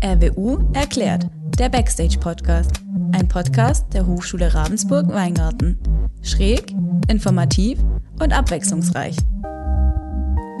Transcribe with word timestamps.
RWU 0.00 0.58
erklärt, 0.74 1.26
der 1.58 1.68
Backstage-Podcast. 1.70 2.70
Ein 3.10 3.26
Podcast 3.26 3.92
der 3.92 4.06
Hochschule 4.06 4.54
Ravensburg-Weingarten. 4.54 5.76
Schräg, 6.22 6.72
informativ 7.08 7.80
und 8.20 8.32
abwechslungsreich. 8.32 9.16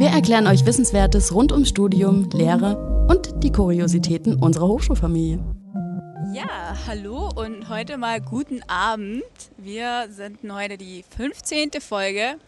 Wir 0.00 0.08
erklären 0.08 0.48
euch 0.48 0.66
Wissenswertes 0.66 1.32
rund 1.32 1.52
ums 1.52 1.68
Studium, 1.68 2.28
Lehre 2.30 3.06
und 3.08 3.44
die 3.44 3.52
Kuriositäten 3.52 4.34
unserer 4.34 4.66
Hochschulfamilie. 4.66 5.38
Ja, 6.32 6.76
hallo 6.88 7.30
und 7.36 7.68
heute 7.68 7.96
mal 7.96 8.20
guten 8.20 8.60
Abend. 8.66 9.22
Wir 9.56 10.08
senden 10.10 10.52
heute 10.52 10.76
die 10.76 11.04
15. 11.16 11.80
Folge 11.80 12.38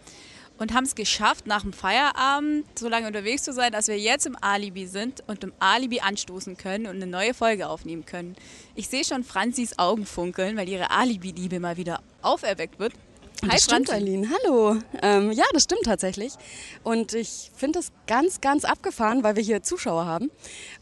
und 0.61 0.75
haben 0.75 0.85
es 0.85 0.95
geschafft, 0.95 1.47
nach 1.47 1.63
dem 1.63 1.73
Feierabend 1.73 2.67
so 2.79 2.89
lange 2.89 3.07
unterwegs 3.07 3.43
zu 3.43 3.53
sein, 3.53 3.73
dass 3.73 3.89
wir 3.89 3.99
jetzt 3.99 4.27
im 4.27 4.37
Alibi 4.41 4.87
sind 4.87 5.25
und 5.27 5.43
im 5.43 5.53
Alibi 5.59 6.01
anstoßen 6.01 6.59
können 6.59 6.87
und 6.87 6.97
eine 6.97 7.07
neue 7.07 7.33
Folge 7.33 7.67
aufnehmen 7.67 8.05
können. 8.05 8.37
Ich 8.75 8.89
sehe 8.89 9.03
schon 9.03 9.25
Franzis 9.25 9.79
Augen 9.79 10.05
funkeln, 10.05 10.59
weil 10.59 10.69
ihre 10.69 10.91
Alibi-Liebe 10.91 11.61
mal 11.61 11.79
wieder 11.79 12.01
auferweckt 12.21 12.79
wird. 12.79 12.93
Hi, 13.43 13.49
das 13.49 13.65
stimmt, 13.65 13.91
Eileen. 13.91 14.31
Hallo. 14.31 14.77
Ähm, 15.01 15.33
ja, 15.33 15.45
das 15.55 15.63
stimmt 15.63 15.85
tatsächlich. 15.85 16.35
Und 16.83 17.15
ich 17.15 17.51
finde 17.57 17.79
es 17.79 17.91
ganz, 18.07 18.43
ganz 18.43 18.67
abgefahren, 18.67 19.23
weil 19.23 19.35
wir 19.37 19.43
hier 19.43 19.63
Zuschauer 19.63 20.05
haben. 20.05 20.31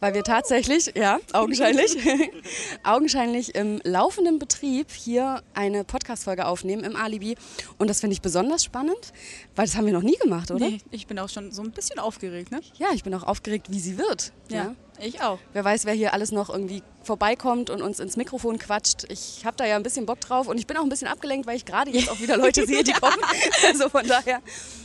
Weil 0.01 0.15
wir 0.15 0.25
tatsächlich, 0.25 0.93
ja, 0.97 1.21
augenscheinlich, 1.33 1.97
augenscheinlich 2.83 3.55
im 3.55 3.81
laufenden 3.85 4.41
Betrieb 4.41 4.91
hier 4.91 5.43
eine 5.55 5.85
Podcast-Folge 5.85 6.47
aufnehmen 6.47 6.83
im 6.83 6.97
Alibi. 6.97 7.37
Und 7.79 7.89
das 7.89 8.01
finde 8.01 8.15
ich 8.15 8.23
besonders 8.23 8.65
spannend, 8.65 9.13
weil 9.55 9.67
das 9.67 9.77
haben 9.77 9.87
wir 9.87 9.93
noch 9.93 10.03
nie 10.03 10.17
gemacht, 10.17 10.51
oder? 10.51 10.69
Nee, 10.69 10.81
ich 10.91 11.07
bin 11.07 11.21
auch 11.21 11.29
schon 11.29 11.53
so 11.53 11.63
ein 11.63 11.71
bisschen 11.71 12.01
aufgeregt, 12.01 12.51
ne? 12.51 12.61
Ja, 12.75 12.89
ich 12.93 13.05
bin 13.05 13.15
auch 13.15 13.23
aufgeregt, 13.23 13.69
wie 13.71 13.79
sie 13.79 13.99
wird. 13.99 14.33
ja. 14.49 14.57
ja. 14.57 14.75
Ich 15.01 15.21
auch. 15.21 15.39
Wer 15.53 15.65
weiß, 15.65 15.85
wer 15.85 15.95
hier 15.95 16.13
alles 16.13 16.33
noch 16.33 16.51
irgendwie 16.51 16.83
vorbeikommt 17.03 17.71
und 17.71 17.83
uns 17.83 18.01
ins 18.01 18.17
Mikrofon 18.17 18.59
quatscht. 18.59 19.05
Ich 19.11 19.45
habe 19.45 19.57
da 19.57 19.65
ja 19.65 19.77
ein 19.77 19.83
bisschen 19.85 20.07
Bock 20.07 20.21
drauf 20.21 20.49
und 20.49 20.59
ich 20.59 20.67
bin 20.67 20.77
auch 20.77 20.83
ein 20.83 20.89
bisschen 20.89 21.07
abgelenkt, 21.07 21.47
weil 21.47 21.57
ich 21.57 21.65
gerade 21.65 21.91
jetzt 21.91 22.11
auch 22.11 22.19
wieder 22.21 22.37
Leute 22.37 22.67
sehe, 22.67 22.83
die 22.83 22.93
kommen. 22.93 23.17
Also 23.67 23.89
von 23.89 24.07
daher, 24.07 24.41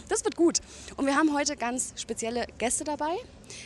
das 0.10 0.24
wird 0.24 0.36
gut. 0.36 0.60
Und 0.98 1.06
wir 1.06 1.16
haben 1.16 1.34
heute 1.34 1.56
ganz 1.56 1.94
spezielle 1.96 2.46
Gäste 2.58 2.84
dabei, 2.84 3.16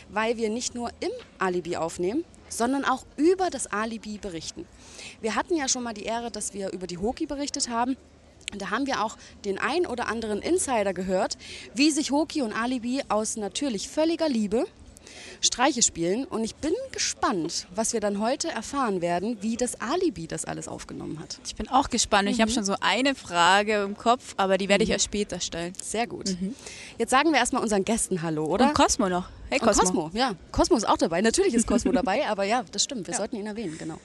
weil 0.08 0.36
wir 0.36 0.48
nicht 0.48 0.74
nur 0.74 0.90
im 1.00 1.10
Alibi 1.38 1.76
aufnehmen, 1.76 2.24
sondern 2.48 2.84
auch 2.84 3.04
über 3.16 3.50
das 3.50 3.66
Alibi 3.66 4.18
berichten. 4.18 4.66
Wir 5.20 5.34
hatten 5.34 5.54
ja 5.56 5.68
schon 5.68 5.82
mal 5.82 5.94
die 5.94 6.04
Ehre, 6.04 6.30
dass 6.30 6.54
wir 6.54 6.72
über 6.72 6.86
die 6.86 6.98
Hoki 6.98 7.26
berichtet 7.26 7.68
haben. 7.68 7.96
Und 8.52 8.62
da 8.62 8.70
haben 8.70 8.86
wir 8.86 9.04
auch 9.04 9.18
den 9.44 9.58
ein 9.58 9.86
oder 9.86 10.08
anderen 10.08 10.40
Insider 10.40 10.94
gehört, 10.94 11.36
wie 11.74 11.90
sich 11.90 12.10
Hoki 12.10 12.40
und 12.40 12.52
Alibi 12.52 13.02
aus 13.08 13.36
natürlich 13.36 13.88
völliger 13.88 14.28
Liebe 14.28 14.66
Streiche 15.40 15.82
spielen. 15.82 16.24
Und 16.24 16.44
ich 16.44 16.54
bin 16.54 16.72
gespannt, 16.92 17.66
was 17.74 17.92
wir 17.92 18.00
dann 18.00 18.20
heute 18.20 18.48
erfahren 18.48 19.00
werden, 19.00 19.38
wie 19.40 19.56
das 19.56 19.80
Alibi 19.80 20.26
das 20.26 20.44
alles 20.44 20.68
aufgenommen 20.68 21.18
hat. 21.20 21.38
Ich 21.46 21.54
bin 21.54 21.68
auch 21.68 21.90
gespannt. 21.90 22.24
Mhm. 22.24 22.34
Ich 22.34 22.40
habe 22.40 22.50
schon 22.50 22.64
so 22.64 22.74
eine 22.80 23.14
Frage 23.14 23.82
im 23.82 23.96
Kopf, 23.96 24.34
aber 24.36 24.58
die 24.58 24.68
werde 24.68 24.84
ich 24.84 24.90
mhm. 24.90 24.94
erst 24.94 25.04
später 25.04 25.40
stellen. 25.40 25.72
Sehr 25.82 26.06
gut. 26.06 26.36
Mhm. 26.40 26.54
Jetzt 26.98 27.10
sagen 27.10 27.32
wir 27.32 27.38
erstmal 27.38 27.62
unseren 27.62 27.84
Gästen 27.84 28.22
Hallo, 28.22 28.44
oder? 28.44 28.68
Und 28.68 28.74
Cosmo 28.74 29.08
noch. 29.08 29.28
Hey 29.50 29.58
Cosmo. 29.58 29.82
Und 29.82 29.94
Cosmo, 29.94 30.10
ja. 30.12 30.34
Cosmo 30.52 30.76
ist 30.76 30.88
auch 30.88 30.98
dabei. 30.98 31.20
Natürlich 31.20 31.54
ist 31.54 31.66
Cosmo 31.66 31.92
dabei, 31.92 32.26
aber 32.28 32.44
ja, 32.44 32.64
das 32.70 32.84
stimmt. 32.84 33.06
Wir 33.06 33.12
ja. 33.12 33.18
sollten 33.18 33.36
ihn 33.36 33.46
erwähnen, 33.46 33.76
genau. 33.78 33.98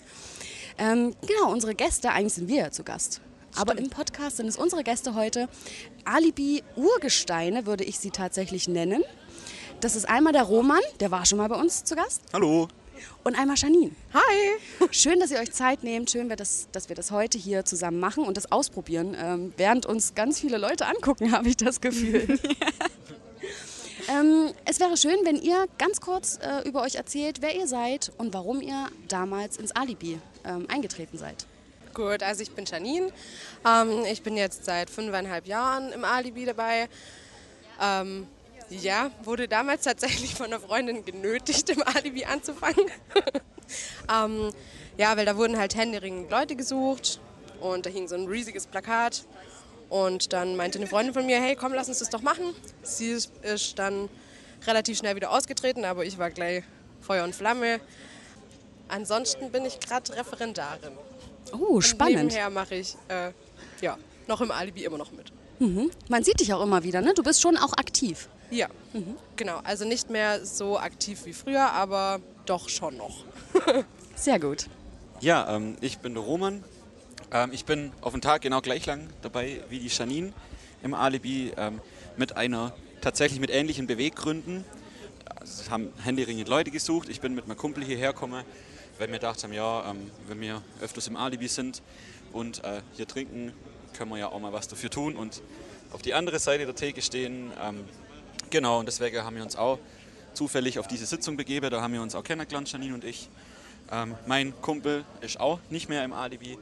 Ähm, 0.78 1.14
genau, 1.28 1.52
unsere 1.52 1.76
Gäste, 1.76 2.12
eigentlich 2.12 2.34
sind 2.34 2.48
wir 2.48 2.58
ja 2.58 2.72
zu 2.72 2.84
Gast. 2.84 3.22
Aber 3.56 3.78
im 3.78 3.90
Podcast 3.90 4.38
sind 4.38 4.48
es 4.48 4.58
unsere 4.58 4.84
Gäste 4.84 5.14
heute. 5.14 5.48
Alibi-Urgesteine 6.06 7.66
würde 7.66 7.84
ich 7.84 8.00
sie 8.00 8.10
tatsächlich 8.10 8.68
nennen. 8.68 9.04
Das 9.84 9.98
ist 9.98 10.08
einmal 10.08 10.32
der 10.32 10.44
Roman, 10.44 10.80
der 11.02 11.12
war 11.12 11.26
schon 11.26 11.40
mal 11.40 11.50
bei 11.50 11.58
uns 11.58 11.84
zu 11.84 11.94
Gast. 11.94 12.22
Hallo. 12.32 12.70
Und 13.26 13.38
einmal 13.38 13.58
Janine. 13.58 13.92
Hi. 14.14 14.88
Schön, 14.92 15.20
dass 15.20 15.30
ihr 15.30 15.40
euch 15.40 15.52
Zeit 15.52 15.84
nehmt. 15.84 16.10
Schön, 16.10 16.30
dass, 16.30 16.70
dass 16.72 16.88
wir 16.88 16.96
das 16.96 17.12
heute 17.12 17.38
hier 17.38 17.66
zusammen 17.66 18.00
machen 18.00 18.24
und 18.24 18.38
das 18.38 18.50
ausprobieren. 18.50 19.14
Ähm, 19.20 19.54
während 19.58 19.86
uns 19.86 20.16
ganz 20.16 20.40
viele 20.40 20.58
Leute 20.58 20.86
angucken, 20.86 21.32
habe 21.34 21.50
ich 21.50 21.58
das 21.58 21.82
Gefühl. 21.82 22.22
ähm, 24.08 24.54
es 24.64 24.80
wäre 24.80 24.96
schön, 24.96 25.18
wenn 25.26 25.36
ihr 25.36 25.66
ganz 25.78 26.00
kurz 26.00 26.40
äh, 26.42 26.66
über 26.66 26.82
euch 26.84 26.96
erzählt, 26.96 27.42
wer 27.42 27.54
ihr 27.54 27.68
seid 27.68 28.14
und 28.18 28.34
warum 28.34 28.62
ihr 28.62 28.88
damals 29.10 29.58
ins 29.58 29.74
Alibi 29.74 30.18
ähm, 30.46 30.66
eingetreten 30.70 31.18
seid. 31.18 31.46
Gut, 31.94 32.24
also 32.24 32.42
ich 32.42 32.52
bin 32.52 32.64
Janine. 32.64 33.12
Ähm, 33.68 34.06
ich 34.10 34.24
bin 34.24 34.38
jetzt 34.38 34.64
seit 34.64 34.90
fünfeinhalb 34.90 35.46
Jahren 35.46 35.92
im 35.92 36.06
Alibi 36.06 36.46
dabei. 36.46 36.88
Ähm, 37.82 38.28
ja, 38.82 39.12
wurde 39.24 39.48
damals 39.48 39.84
tatsächlich 39.84 40.36
von 40.36 40.48
einer 40.48 40.60
Freundin 40.60 41.06
genötigt, 41.06 41.70
im 41.70 41.84
Alibi 41.84 42.26
anzufangen. 42.26 42.86
ähm, 44.14 44.52
ja, 44.98 45.18
weil 45.18 45.26
da 45.26 45.38
wurden 45.38 45.58
halt 45.58 45.76
händeringend 45.76 46.32
Leute 46.32 46.56
gesucht 46.56 47.20
und 47.60 47.86
da 47.86 47.90
hing 47.90 48.08
so 48.08 48.16
ein 48.16 48.28
riesiges 48.28 48.68
Plakat. 48.68 49.26
Und 49.90 50.34
dann 50.34 50.56
meinte 50.56 50.80
eine 50.80 50.88
Freundin 50.88 51.14
von 51.14 51.26
mir, 51.26 51.40
hey, 51.40 51.56
komm, 51.56 51.74
lass 51.74 51.88
uns 51.88 52.00
das 52.00 52.10
doch 52.10 52.22
machen. 52.22 52.56
Sie 52.82 53.12
ist 53.12 53.78
dann 53.78 54.10
relativ 54.66 54.98
schnell 54.98 55.16
wieder 55.16 55.32
ausgetreten, 55.32 55.86
aber 55.86 56.06
ich 56.06 56.18
war 56.18 56.32
gleich 56.32 56.64
Feuer 57.02 57.24
und 57.24 57.36
Flamme. 57.36 57.80
Ansonsten 58.88 59.52
bin 59.52 59.66
ich 59.66 59.80
gerade 59.80 60.16
Referendarin. 60.16 60.94
Oh, 61.52 61.80
spannend. 61.82 62.16
Und 62.16 62.26
nebenher 62.26 62.50
mache 62.50 62.76
ich 62.76 62.96
äh, 63.08 63.32
ja, 63.82 63.98
noch 64.28 64.42
im 64.42 64.52
Alibi 64.52 64.84
immer 64.84 64.98
noch 64.98 65.12
mit. 65.12 65.32
Mhm. 65.60 65.92
Man 66.10 66.24
sieht 66.24 66.40
dich 66.40 66.54
auch 66.54 66.64
immer 66.64 66.84
wieder, 66.84 67.02
ne? 67.02 67.14
Du 67.14 67.24
bist 67.24 67.42
schon 67.42 67.58
auch 67.58 67.74
aktiv. 67.74 68.28
Ja, 68.54 68.68
mhm. 68.94 69.18
genau. 69.36 69.62
Also 69.64 69.84
nicht 69.84 70.12
mehr 70.12 70.46
so 70.46 70.78
aktiv 70.78 71.26
wie 71.26 71.34
früher, 71.34 71.72
aber 71.72 72.22
doch 72.46 72.70
schon 72.70 72.98
noch. 72.98 73.26
Sehr 74.16 74.40
gut. 74.40 74.68
Ja, 75.22 75.56
ähm, 75.56 75.76
ich 75.82 75.98
bin 75.98 76.14
der 76.14 76.22
Roman. 76.22 76.64
Ähm, 77.32 77.50
ich 77.52 77.66
bin 77.66 77.92
auf 78.02 78.12
den 78.12 78.22
Tag 78.22 78.44
genau 78.44 78.62
gleich 78.62 78.86
lang 78.86 79.10
dabei 79.24 79.64
wie 79.70 79.80
die 79.80 79.88
Janine 79.88 80.34
im 80.84 80.94
Alibi 80.94 81.52
ähm, 81.58 81.82
mit 82.16 82.38
einer 82.38 82.76
tatsächlich 83.02 83.40
mit 83.40 83.50
ähnlichen 83.50 83.88
Beweggründen. 83.88 84.64
Also, 85.36 85.64
es 85.64 85.72
haben 85.72 85.92
händeringend 86.04 86.48
Leute 86.48 86.70
gesucht. 86.70 87.10
Ich 87.10 87.22
bin 87.22 87.34
mit 87.34 87.48
meinem 87.48 87.58
Kumpel 87.58 87.84
hierher 87.84 88.14
gekommen, 88.14 88.44
weil 89.00 89.08
wir 89.08 89.14
gedacht 89.16 89.44
haben, 89.44 89.54
ja, 89.54 89.90
ähm, 89.90 90.12
wenn 90.28 90.40
wir 90.40 90.62
öfters 90.80 91.08
im 91.08 91.18
Alibi 91.18 91.48
sind 91.48 91.82
und 92.32 92.64
äh, 92.64 92.82
hier 92.94 93.08
trinken, 93.08 93.52
können 93.98 94.12
wir 94.12 94.20
ja 94.20 94.28
auch 94.28 94.40
mal 94.40 94.54
was 94.54 94.68
dafür 94.68 94.92
tun 94.92 95.16
und 95.16 95.42
auf 95.92 96.04
die 96.04 96.14
andere 96.14 96.38
Seite 96.38 96.66
der 96.68 96.76
Theke 96.76 97.02
stehen. 97.02 97.52
Ähm, 97.60 97.86
Genau, 98.54 98.78
und 98.78 98.86
deswegen 98.86 99.24
haben 99.24 99.36
wir 99.36 99.42
uns 99.42 99.56
auch 99.56 99.80
zufällig 100.36 100.78
auf 100.78 100.88
diese 100.88 101.08
Sitzung 101.08 101.36
begeben. 101.36 101.72
Da 101.72 101.82
haben 101.82 101.92
wir 101.92 102.04
uns 102.04 102.14
auch 102.14 102.24
kennengelernt, 102.24 102.72
Janine 102.72 102.94
und 102.94 103.04
ich. 103.04 103.28
Ähm, 103.92 104.14
mein 104.28 104.54
Kumpel 104.62 105.06
ist 105.22 105.40
auch 105.40 105.60
nicht 105.72 105.90
mehr 105.90 106.04
im 106.04 106.14
Alibi. 106.14 106.60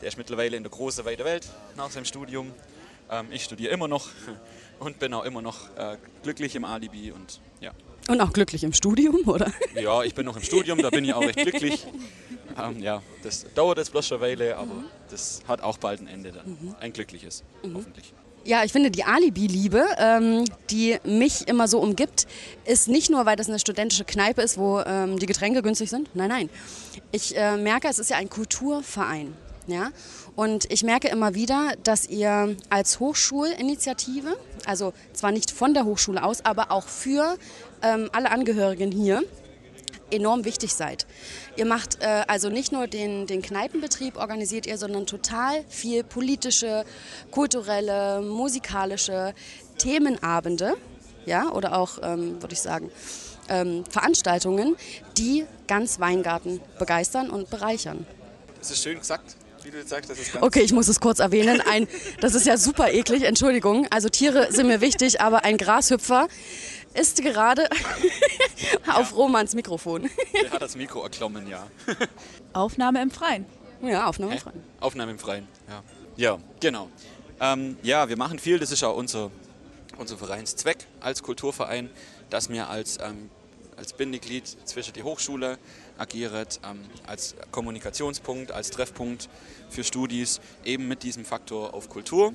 Der 0.00 0.08
ist 0.08 0.16
mittlerweile 0.16 0.56
in 0.56 0.62
der 0.62 0.72
großen, 0.72 1.04
weiten 1.04 1.22
Welt 1.22 1.46
nach 1.76 1.90
seinem 1.90 2.06
Studium. 2.06 2.50
Ähm, 3.10 3.26
ich 3.30 3.44
studiere 3.44 3.74
immer 3.74 3.88
noch 3.88 4.08
und 4.78 4.98
bin 4.98 5.12
auch 5.12 5.24
immer 5.24 5.42
noch 5.42 5.68
äh, 5.76 5.98
glücklich 6.22 6.56
im 6.56 6.64
Alibi. 6.64 7.12
Und, 7.12 7.42
ja. 7.60 7.72
und 8.08 8.22
auch 8.22 8.32
glücklich 8.32 8.64
im 8.64 8.72
Studium, 8.72 9.16
oder? 9.28 9.52
Ja, 9.74 10.02
ich 10.02 10.14
bin 10.14 10.24
noch 10.24 10.36
im 10.38 10.42
Studium, 10.42 10.78
da 10.78 10.88
bin 10.88 11.04
ich 11.04 11.12
auch 11.12 11.20
recht 11.20 11.36
glücklich. 11.36 11.86
Ähm, 12.56 12.78
ja, 12.78 13.02
das 13.24 13.46
dauert 13.52 13.78
jetzt 13.78 13.90
bloß 13.90 14.06
schon 14.06 14.22
eine 14.22 14.30
Weile, 14.30 14.56
aber 14.56 14.74
mhm. 14.74 14.84
das 15.10 15.42
hat 15.48 15.60
auch 15.60 15.76
bald 15.76 16.00
ein 16.00 16.06
Ende 16.06 16.30
dann. 16.30 16.46
Mhm. 16.46 16.76
Ein 16.78 16.92
glückliches, 16.92 17.42
mhm. 17.64 17.74
hoffentlich. 17.74 18.14
Ja, 18.46 18.62
ich 18.62 18.72
finde 18.72 18.90
die 18.90 19.04
Alibi-Liebe, 19.04 19.86
ähm, 19.96 20.44
die 20.70 20.98
mich 21.02 21.48
immer 21.48 21.66
so 21.66 21.80
umgibt, 21.80 22.26
ist 22.66 22.88
nicht 22.88 23.10
nur, 23.10 23.24
weil 23.24 23.36
das 23.36 23.48
eine 23.48 23.58
studentische 23.58 24.04
Kneipe 24.04 24.42
ist, 24.42 24.58
wo 24.58 24.80
ähm, 24.80 25.18
die 25.18 25.24
Getränke 25.24 25.62
günstig 25.62 25.88
sind. 25.88 26.14
Nein, 26.14 26.28
nein. 26.28 26.50
Ich 27.10 27.34
äh, 27.38 27.56
merke, 27.56 27.88
es 27.88 27.98
ist 27.98 28.10
ja 28.10 28.18
ein 28.18 28.28
Kulturverein. 28.28 29.34
Ja? 29.66 29.92
Und 30.36 30.70
ich 30.70 30.82
merke 30.82 31.08
immer 31.08 31.34
wieder, 31.34 31.72
dass 31.84 32.06
ihr 32.06 32.54
als 32.68 33.00
Hochschulinitiative, 33.00 34.36
also 34.66 34.92
zwar 35.14 35.32
nicht 35.32 35.50
von 35.50 35.72
der 35.72 35.86
Hochschule 35.86 36.22
aus, 36.22 36.44
aber 36.44 36.70
auch 36.70 36.86
für 36.86 37.38
ähm, 37.82 38.10
alle 38.12 38.30
Angehörigen 38.30 38.92
hier, 38.92 39.22
enorm 40.10 40.44
wichtig 40.44 40.74
seid. 40.74 41.06
Ihr 41.56 41.66
macht 41.66 41.98
äh, 42.00 42.24
also 42.28 42.48
nicht 42.48 42.72
nur 42.72 42.86
den, 42.86 43.26
den 43.26 43.42
Kneipenbetrieb, 43.42 44.16
organisiert 44.16 44.66
ihr, 44.66 44.78
sondern 44.78 45.06
total 45.06 45.64
viel 45.68 46.04
politische, 46.04 46.84
kulturelle, 47.30 48.20
musikalische 48.22 49.34
Themenabende, 49.78 50.74
ja, 51.26 51.50
oder 51.50 51.76
auch, 51.76 51.98
ähm, 52.02 52.40
würde 52.42 52.54
ich 52.54 52.60
sagen, 52.60 52.90
ähm, 53.48 53.84
Veranstaltungen, 53.90 54.76
die 55.16 55.46
ganz 55.66 56.00
Weingarten 56.00 56.60
begeistern 56.78 57.30
und 57.30 57.50
bereichern. 57.50 58.06
Das 58.58 58.70
ist 58.70 58.82
schön 58.82 58.98
gesagt. 58.98 59.36
Wie 59.64 59.70
du 59.70 59.82
sagst, 59.82 60.12
okay, 60.42 60.60
ich 60.60 60.74
muss 60.74 60.88
es 60.88 61.00
kurz 61.00 61.20
erwähnen. 61.20 61.62
Ein, 61.62 61.88
das 62.20 62.34
ist 62.34 62.46
ja 62.46 62.58
super 62.58 62.92
eklig, 62.92 63.22
Entschuldigung. 63.22 63.86
Also 63.90 64.10
Tiere 64.10 64.52
sind 64.52 64.66
mir 64.66 64.82
wichtig, 64.82 65.22
aber 65.22 65.44
ein 65.44 65.56
Grashüpfer 65.56 66.28
ist 66.94 67.22
gerade 67.22 67.68
auf. 68.86 69.16
Romans 69.16 69.54
Mikrofon. 69.54 70.08
Der 70.32 70.50
hat 70.50 70.62
das 70.62 70.76
Mikro 70.76 71.02
erklommen, 71.02 71.48
ja. 71.48 71.66
Aufnahme 72.52 73.02
im 73.02 73.10
Freien. 73.10 73.46
Ja, 73.82 74.06
Aufnahme 74.06 74.34
im 74.34 74.38
Freien. 74.40 74.62
Aufnahme 74.80 75.10
im 75.12 75.18
Freien, 75.18 75.46
ja. 75.68 75.82
Ja, 76.16 76.38
genau. 76.60 76.88
Ähm, 77.40 77.76
ja, 77.82 78.08
wir 78.08 78.16
machen 78.16 78.38
viel, 78.38 78.58
das 78.58 78.70
ist 78.70 78.82
auch 78.84 78.96
unser, 78.96 79.30
unser 79.98 80.16
Vereinszweck 80.16 80.86
als 81.00 81.22
Kulturverein, 81.22 81.90
dass 82.30 82.48
wir 82.48 82.68
als 82.68 82.98
ähm, 83.00 83.30
als 83.76 83.92
Bindeglied 83.92 84.46
zwischen 84.64 84.92
die 84.92 85.02
Hochschule, 85.02 85.58
agiert 85.98 86.60
ähm, 86.68 86.80
als 87.06 87.34
Kommunikationspunkt, 87.50 88.52
als 88.52 88.70
Treffpunkt 88.70 89.28
für 89.68 89.84
Studis, 89.84 90.40
eben 90.64 90.88
mit 90.88 91.02
diesem 91.02 91.24
Faktor 91.24 91.74
auf 91.74 91.88
Kultur. 91.88 92.34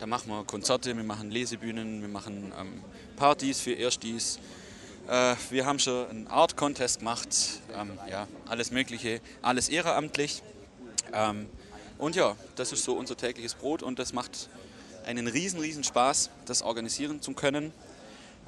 Da 0.00 0.06
machen 0.06 0.28
wir 0.28 0.44
Konzerte, 0.44 0.96
wir 0.96 1.04
machen 1.04 1.30
Lesebühnen, 1.30 2.00
wir 2.00 2.08
machen 2.08 2.52
ähm, 2.60 2.82
Partys 3.16 3.60
für 3.60 3.72
Erstis. 3.72 4.40
Äh, 5.08 5.36
wir 5.50 5.66
haben 5.66 5.78
schon 5.78 6.08
einen 6.08 6.26
Art 6.26 6.56
Contest 6.56 6.98
gemacht, 6.98 7.28
ähm, 7.72 7.96
ja, 8.10 8.26
alles 8.48 8.72
Mögliche, 8.72 9.20
alles 9.40 9.68
ehrenamtlich. 9.68 10.42
Ähm, 11.12 11.48
und 11.98 12.16
ja, 12.16 12.34
das 12.56 12.72
ist 12.72 12.82
so 12.82 12.94
unser 12.94 13.16
tägliches 13.16 13.54
Brot 13.54 13.84
und 13.84 14.00
das 14.00 14.12
macht 14.12 14.48
einen 15.06 15.28
riesen, 15.28 15.60
riesen 15.60 15.84
Spaß, 15.84 16.30
das 16.44 16.62
organisieren 16.62 17.22
zu 17.22 17.32
können. 17.32 17.72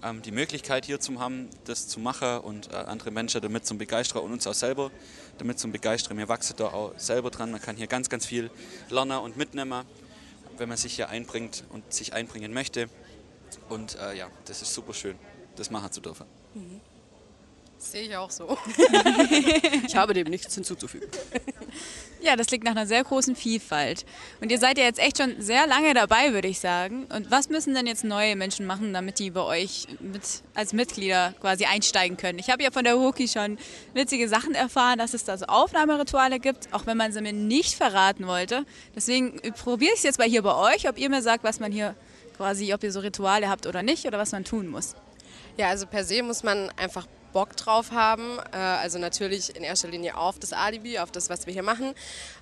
Ähm, 0.03 0.23
die 0.23 0.33
Möglichkeit 0.33 0.85
hier 0.85 0.99
zu 0.99 1.21
haben, 1.21 1.49
das 1.65 1.87
zu 1.87 2.01
machen 2.01 2.39
und 2.41 2.73
äh, 2.73 2.77
andere 2.77 3.13
Menschen 3.13 3.41
damit 3.41 3.67
zum 3.67 3.79
Begeistern 3.79 4.23
und 4.23 4.33
uns 4.33 4.47
auch 4.49 4.55
selber 4.55 4.91
damit 5.39 5.61
zum 5.61 5.71
Begeistern. 5.71 6.19
Wir 6.19 6.29
wachsen 6.29 6.57
da 6.57 6.67
auch 6.67 6.93
selber 6.97 7.31
dran. 7.31 7.53
Man 7.53 7.63
kann 7.63 7.77
hier 7.77 7.87
ganz, 7.87 8.09
ganz 8.09 8.27
viel 8.27 8.51
lernen 8.91 9.19
und 9.19 9.37
mitnehmen, 9.37 9.85
wenn 10.59 10.69
man 10.69 10.79
sich 10.79 10.95
hier 10.95 11.09
einbringt 11.09 11.65
und 11.71 11.93
sich 11.93 12.13
einbringen 12.13 12.53
möchte. 12.53 12.89
Und 13.69 13.97
äh, 13.97 14.15
ja, 14.15 14.31
das 14.45 14.63
ist 14.63 14.75
super 14.75 14.95
schön, 14.95 15.19
das 15.57 15.71
machen 15.71 15.91
zu 15.93 16.01
dürfen. 16.01 16.27
Mhm. 16.55 16.81
Sehe 17.79 18.03
ich 18.03 18.17
auch 18.17 18.31
so. 18.31 18.57
ich 19.87 19.95
habe 19.95 20.15
dem 20.15 20.29
nichts 20.29 20.55
hinzuzufügen. 20.55 21.09
Ja, 22.21 22.35
das 22.35 22.51
liegt 22.51 22.65
nach 22.65 22.73
einer 22.73 22.87
sehr 22.87 23.05
großen 23.05 23.37
Vielfalt. 23.37 24.05
Und 24.41 24.51
ihr 24.51 24.59
seid 24.59 24.79
ja 24.79 24.85
jetzt 24.85 24.99
echt 24.99 25.19
schon 25.19 25.41
sehr 25.41 25.67
lange 25.67 25.95
dabei, 25.95 26.33
würde 26.33 26.49
ich 26.49 26.61
sagen. 26.61 27.05
Und 27.15 27.31
was 27.31 27.49
müssen 27.49 27.75
denn 27.75 27.87
jetzt 27.87 28.05
neue 28.05 28.37
Menschen 28.37 28.67
machen, 28.67 28.93
damit 28.93 29.19
die 29.19 29.31
bei 29.31 29.43
euch 29.43 29.87
mit, 30.01 30.23
als 30.55 30.73
Mitglieder 30.73 31.35
quasi 31.41 31.67
einsteigen 31.67 32.17
können? 32.17 32.39
Ich 32.39 32.51
habe 32.51 32.63
ja 32.63 32.71
von 32.71 32.85
der 32.85 32.99
Hoki 32.99 33.29
schon 33.29 33.59
witzige 33.95 34.29
Sachen 34.29 34.55
erfahren, 34.55 34.99
dass 34.99 35.15
es 35.15 35.25
da 35.25 35.37
so 35.37 35.47
Aufnahmerituale 35.47 36.41
gibt, 36.41 36.73
auch 36.73 36.87
wenn 36.87 36.97
man 36.97 37.13
sie 37.13 37.21
mir 37.21 37.33
nicht 37.33 37.75
verraten 37.75 38.27
wollte. 38.27 38.65
Deswegen 38.95 39.41
probiere 39.53 39.93
ich 39.93 39.99
es 39.99 40.05
jetzt 40.05 40.19
mal 40.19 40.29
hier 40.29 40.43
bei 40.43 40.55
euch, 40.75 40.89
ob 40.89 40.99
ihr 40.99 41.11
mir 41.11 41.23
sagt, 41.23 41.45
was 41.45 41.61
man 41.61 41.71
hier 41.71 41.95
quasi, 42.37 42.73
ob 42.73 42.83
ihr 42.83 42.93
so 42.93 43.01
Rituale 43.01 43.49
habt 43.49 43.67
oder 43.67 43.83
nicht 43.83 44.07
oder 44.07 44.19
was 44.19 44.33
man 44.33 44.45
tun 44.45 44.69
muss. 44.69 44.95
Ja, 45.57 45.69
also 45.69 45.87
per 45.87 46.05
se 46.05 46.23
muss 46.23 46.43
man 46.43 46.71
einfach 46.77 47.07
Bock 47.37 47.55
drauf 47.55 47.91
haben. 47.91 48.39
Äh, 48.51 48.57
also 48.57 48.99
natürlich 48.99 49.55
in 49.55 49.63
erster 49.63 49.89
Linie 49.89 50.17
auf 50.17 50.39
das 50.39 50.55
Alibi, 50.55 50.99
auf 50.99 51.11
das, 51.11 51.29
was 51.29 51.45
wir 51.45 51.53
hier 51.53 51.63
machen. 51.63 51.93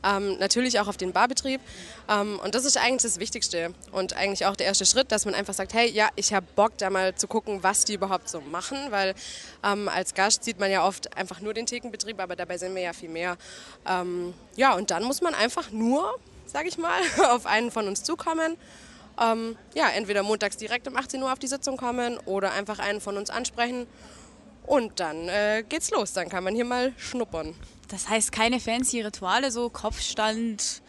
Ähm, 0.05 0.39
natürlich 0.39 0.79
auch 0.79 0.87
auf 0.87 0.97
den 0.97 1.13
Barbetrieb. 1.13 1.61
Ähm, 2.09 2.39
und 2.39 2.55
das 2.55 2.65
ist 2.65 2.77
eigentlich 2.77 3.03
das 3.03 3.19
Wichtigste 3.19 3.75
und 3.91 4.17
eigentlich 4.17 4.47
auch 4.47 4.55
der 4.55 4.69
erste 4.69 4.87
Schritt, 4.87 5.11
dass 5.11 5.25
man 5.25 5.35
einfach 5.35 5.53
sagt, 5.53 5.75
hey, 5.75 5.91
ja, 5.91 6.11
ich 6.15 6.33
habe 6.33 6.47
Bock 6.55 6.79
da 6.79 6.91
mal 6.91 7.13
zu 7.17 7.27
gucken, 7.27 7.65
was 7.65 7.85
die 7.85 7.95
überhaupt 7.95 8.29
so 8.29 8.41
machen, 8.41 8.79
weil 8.91 9.17
ähm, 9.65 9.89
als 9.89 10.15
Gast 10.15 10.45
sieht 10.45 10.61
man 10.61 10.71
ja 10.71 10.87
oft 10.87 11.17
einfach 11.17 11.41
nur 11.41 11.55
den 11.55 11.67
Thekenbetrieb, 11.67 12.21
aber 12.21 12.37
dabei 12.37 12.57
sind 12.57 12.73
wir 12.77 12.83
ja 12.83 12.93
viel 12.93 13.09
mehr. 13.09 13.37
Ja, 14.57 14.75
und 14.75 14.91
dann 14.91 15.03
muss 15.03 15.21
man 15.21 15.35
einfach 15.35 15.71
nur, 15.71 16.19
sage 16.47 16.69
ich 16.69 16.79
mal, 16.79 17.01
auf 17.31 17.47
einen 17.47 17.71
von 17.71 17.89
uns 17.89 18.03
zukommen. 18.05 18.57
Ähm, 19.21 19.57
ja, 19.75 19.89
entweder 19.89 20.23
montags 20.23 20.57
direkt 20.57 20.87
um 20.89 20.97
18 20.97 21.23
Uhr 21.23 21.33
auf 21.33 21.39
die 21.39 21.47
Sitzung 21.47 21.77
kommen 21.77 22.19
oder 22.25 22.53
einfach 22.53 22.79
einen 22.79 23.01
von 23.01 23.17
uns 23.17 23.31
ansprechen 23.31 23.87
und 24.67 25.01
dann 25.01 25.29
äh, 25.29 25.65
geht's 25.69 25.91
los, 25.91 26.13
dann 26.13 26.29
kann 26.29 26.45
man 26.45 26.55
hier 26.55 26.65
mal 26.65 26.93
schnuppern. 26.97 27.55
Das 27.89 28.09
heißt 28.09 28.33
keine 28.33 28.61
fancy 28.61 29.01
Rituale, 29.03 29.51
so 29.51 29.69
Kopfstand, 29.71 30.83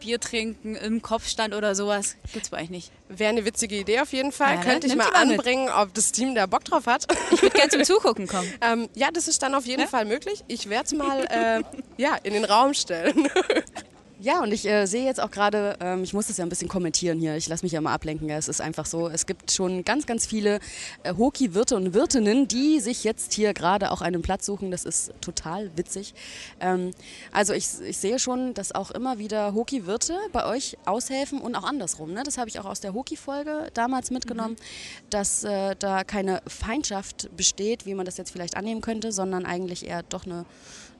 Bier 0.00 0.20
trinken 0.20 0.76
im 0.76 1.02
Kopfstand 1.02 1.54
oder 1.54 1.74
sowas 1.74 2.16
gibt's 2.32 2.50
bei 2.50 2.62
euch 2.62 2.70
nicht. 2.70 2.92
Wäre 3.08 3.30
eine 3.30 3.44
witzige 3.44 3.76
Idee 3.76 4.00
auf 4.00 4.12
jeden 4.12 4.30
Fall. 4.32 4.56
Ja, 4.56 4.60
Könnte 4.62 4.86
ich 4.86 4.94
mal 4.94 5.08
anbringen, 5.14 5.66
mit. 5.66 5.74
ob 5.74 5.94
das 5.94 6.12
Team 6.12 6.34
da 6.34 6.46
Bock 6.46 6.64
drauf 6.64 6.86
hat. 6.86 7.06
Ich 7.30 7.40
würde 7.42 7.56
gerne 7.56 7.70
zum 7.70 7.84
Zugucken 7.84 8.26
kommen. 8.26 8.52
ähm, 8.60 8.88
ja, 8.94 9.10
das 9.10 9.26
ist 9.26 9.42
dann 9.42 9.54
auf 9.54 9.66
jeden 9.66 9.82
ja? 9.82 9.86
Fall 9.86 10.04
möglich. 10.04 10.44
Ich 10.48 10.68
werde 10.68 10.86
es 10.86 10.92
mal 10.92 11.24
äh, 11.26 11.62
ja, 11.96 12.16
in 12.22 12.34
den 12.34 12.44
Raum 12.44 12.74
stellen. 12.74 13.28
Ja, 14.18 14.42
und 14.42 14.50
ich 14.50 14.64
äh, 14.66 14.86
sehe 14.86 15.04
jetzt 15.04 15.20
auch 15.20 15.30
gerade, 15.30 15.76
ähm, 15.78 16.02
ich 16.02 16.14
muss 16.14 16.28
das 16.28 16.38
ja 16.38 16.46
ein 16.46 16.48
bisschen 16.48 16.68
kommentieren 16.68 17.18
hier, 17.18 17.36
ich 17.36 17.48
lasse 17.48 17.66
mich 17.66 17.72
ja 17.72 17.82
mal 17.82 17.92
ablenken, 17.92 18.30
ja, 18.30 18.38
es 18.38 18.48
ist 18.48 18.62
einfach 18.62 18.86
so, 18.86 19.08
es 19.08 19.26
gibt 19.26 19.52
schon 19.52 19.84
ganz, 19.84 20.06
ganz 20.06 20.24
viele 20.24 20.58
äh, 21.02 21.12
Hoki-Wirte 21.14 21.76
und 21.76 21.92
Wirtinnen, 21.92 22.48
die 22.48 22.80
sich 22.80 23.04
jetzt 23.04 23.34
hier 23.34 23.52
gerade 23.52 23.90
auch 23.90 24.00
einen 24.00 24.22
Platz 24.22 24.46
suchen, 24.46 24.70
das 24.70 24.86
ist 24.86 25.12
total 25.20 25.70
witzig. 25.76 26.14
Ähm, 26.60 26.92
also 27.30 27.52
ich, 27.52 27.66
ich 27.86 27.98
sehe 27.98 28.18
schon, 28.18 28.54
dass 28.54 28.72
auch 28.72 28.90
immer 28.90 29.18
wieder 29.18 29.52
Hoki-Wirte 29.52 30.16
bei 30.32 30.46
euch 30.46 30.78
aushelfen 30.86 31.38
und 31.38 31.54
auch 31.54 31.64
andersrum. 31.64 32.14
Ne? 32.14 32.22
Das 32.24 32.38
habe 32.38 32.48
ich 32.48 32.58
auch 32.58 32.64
aus 32.64 32.80
der 32.80 32.94
Hoki-Folge 32.94 33.68
damals 33.74 34.10
mitgenommen, 34.10 34.54
mhm. 34.54 35.10
dass 35.10 35.44
äh, 35.44 35.76
da 35.78 36.04
keine 36.04 36.40
Feindschaft 36.46 37.28
besteht, 37.36 37.84
wie 37.84 37.92
man 37.92 38.06
das 38.06 38.16
jetzt 38.16 38.30
vielleicht 38.30 38.56
annehmen 38.56 38.80
könnte, 38.80 39.12
sondern 39.12 39.44
eigentlich 39.44 39.86
eher 39.86 40.02
doch 40.04 40.24
eine, 40.24 40.46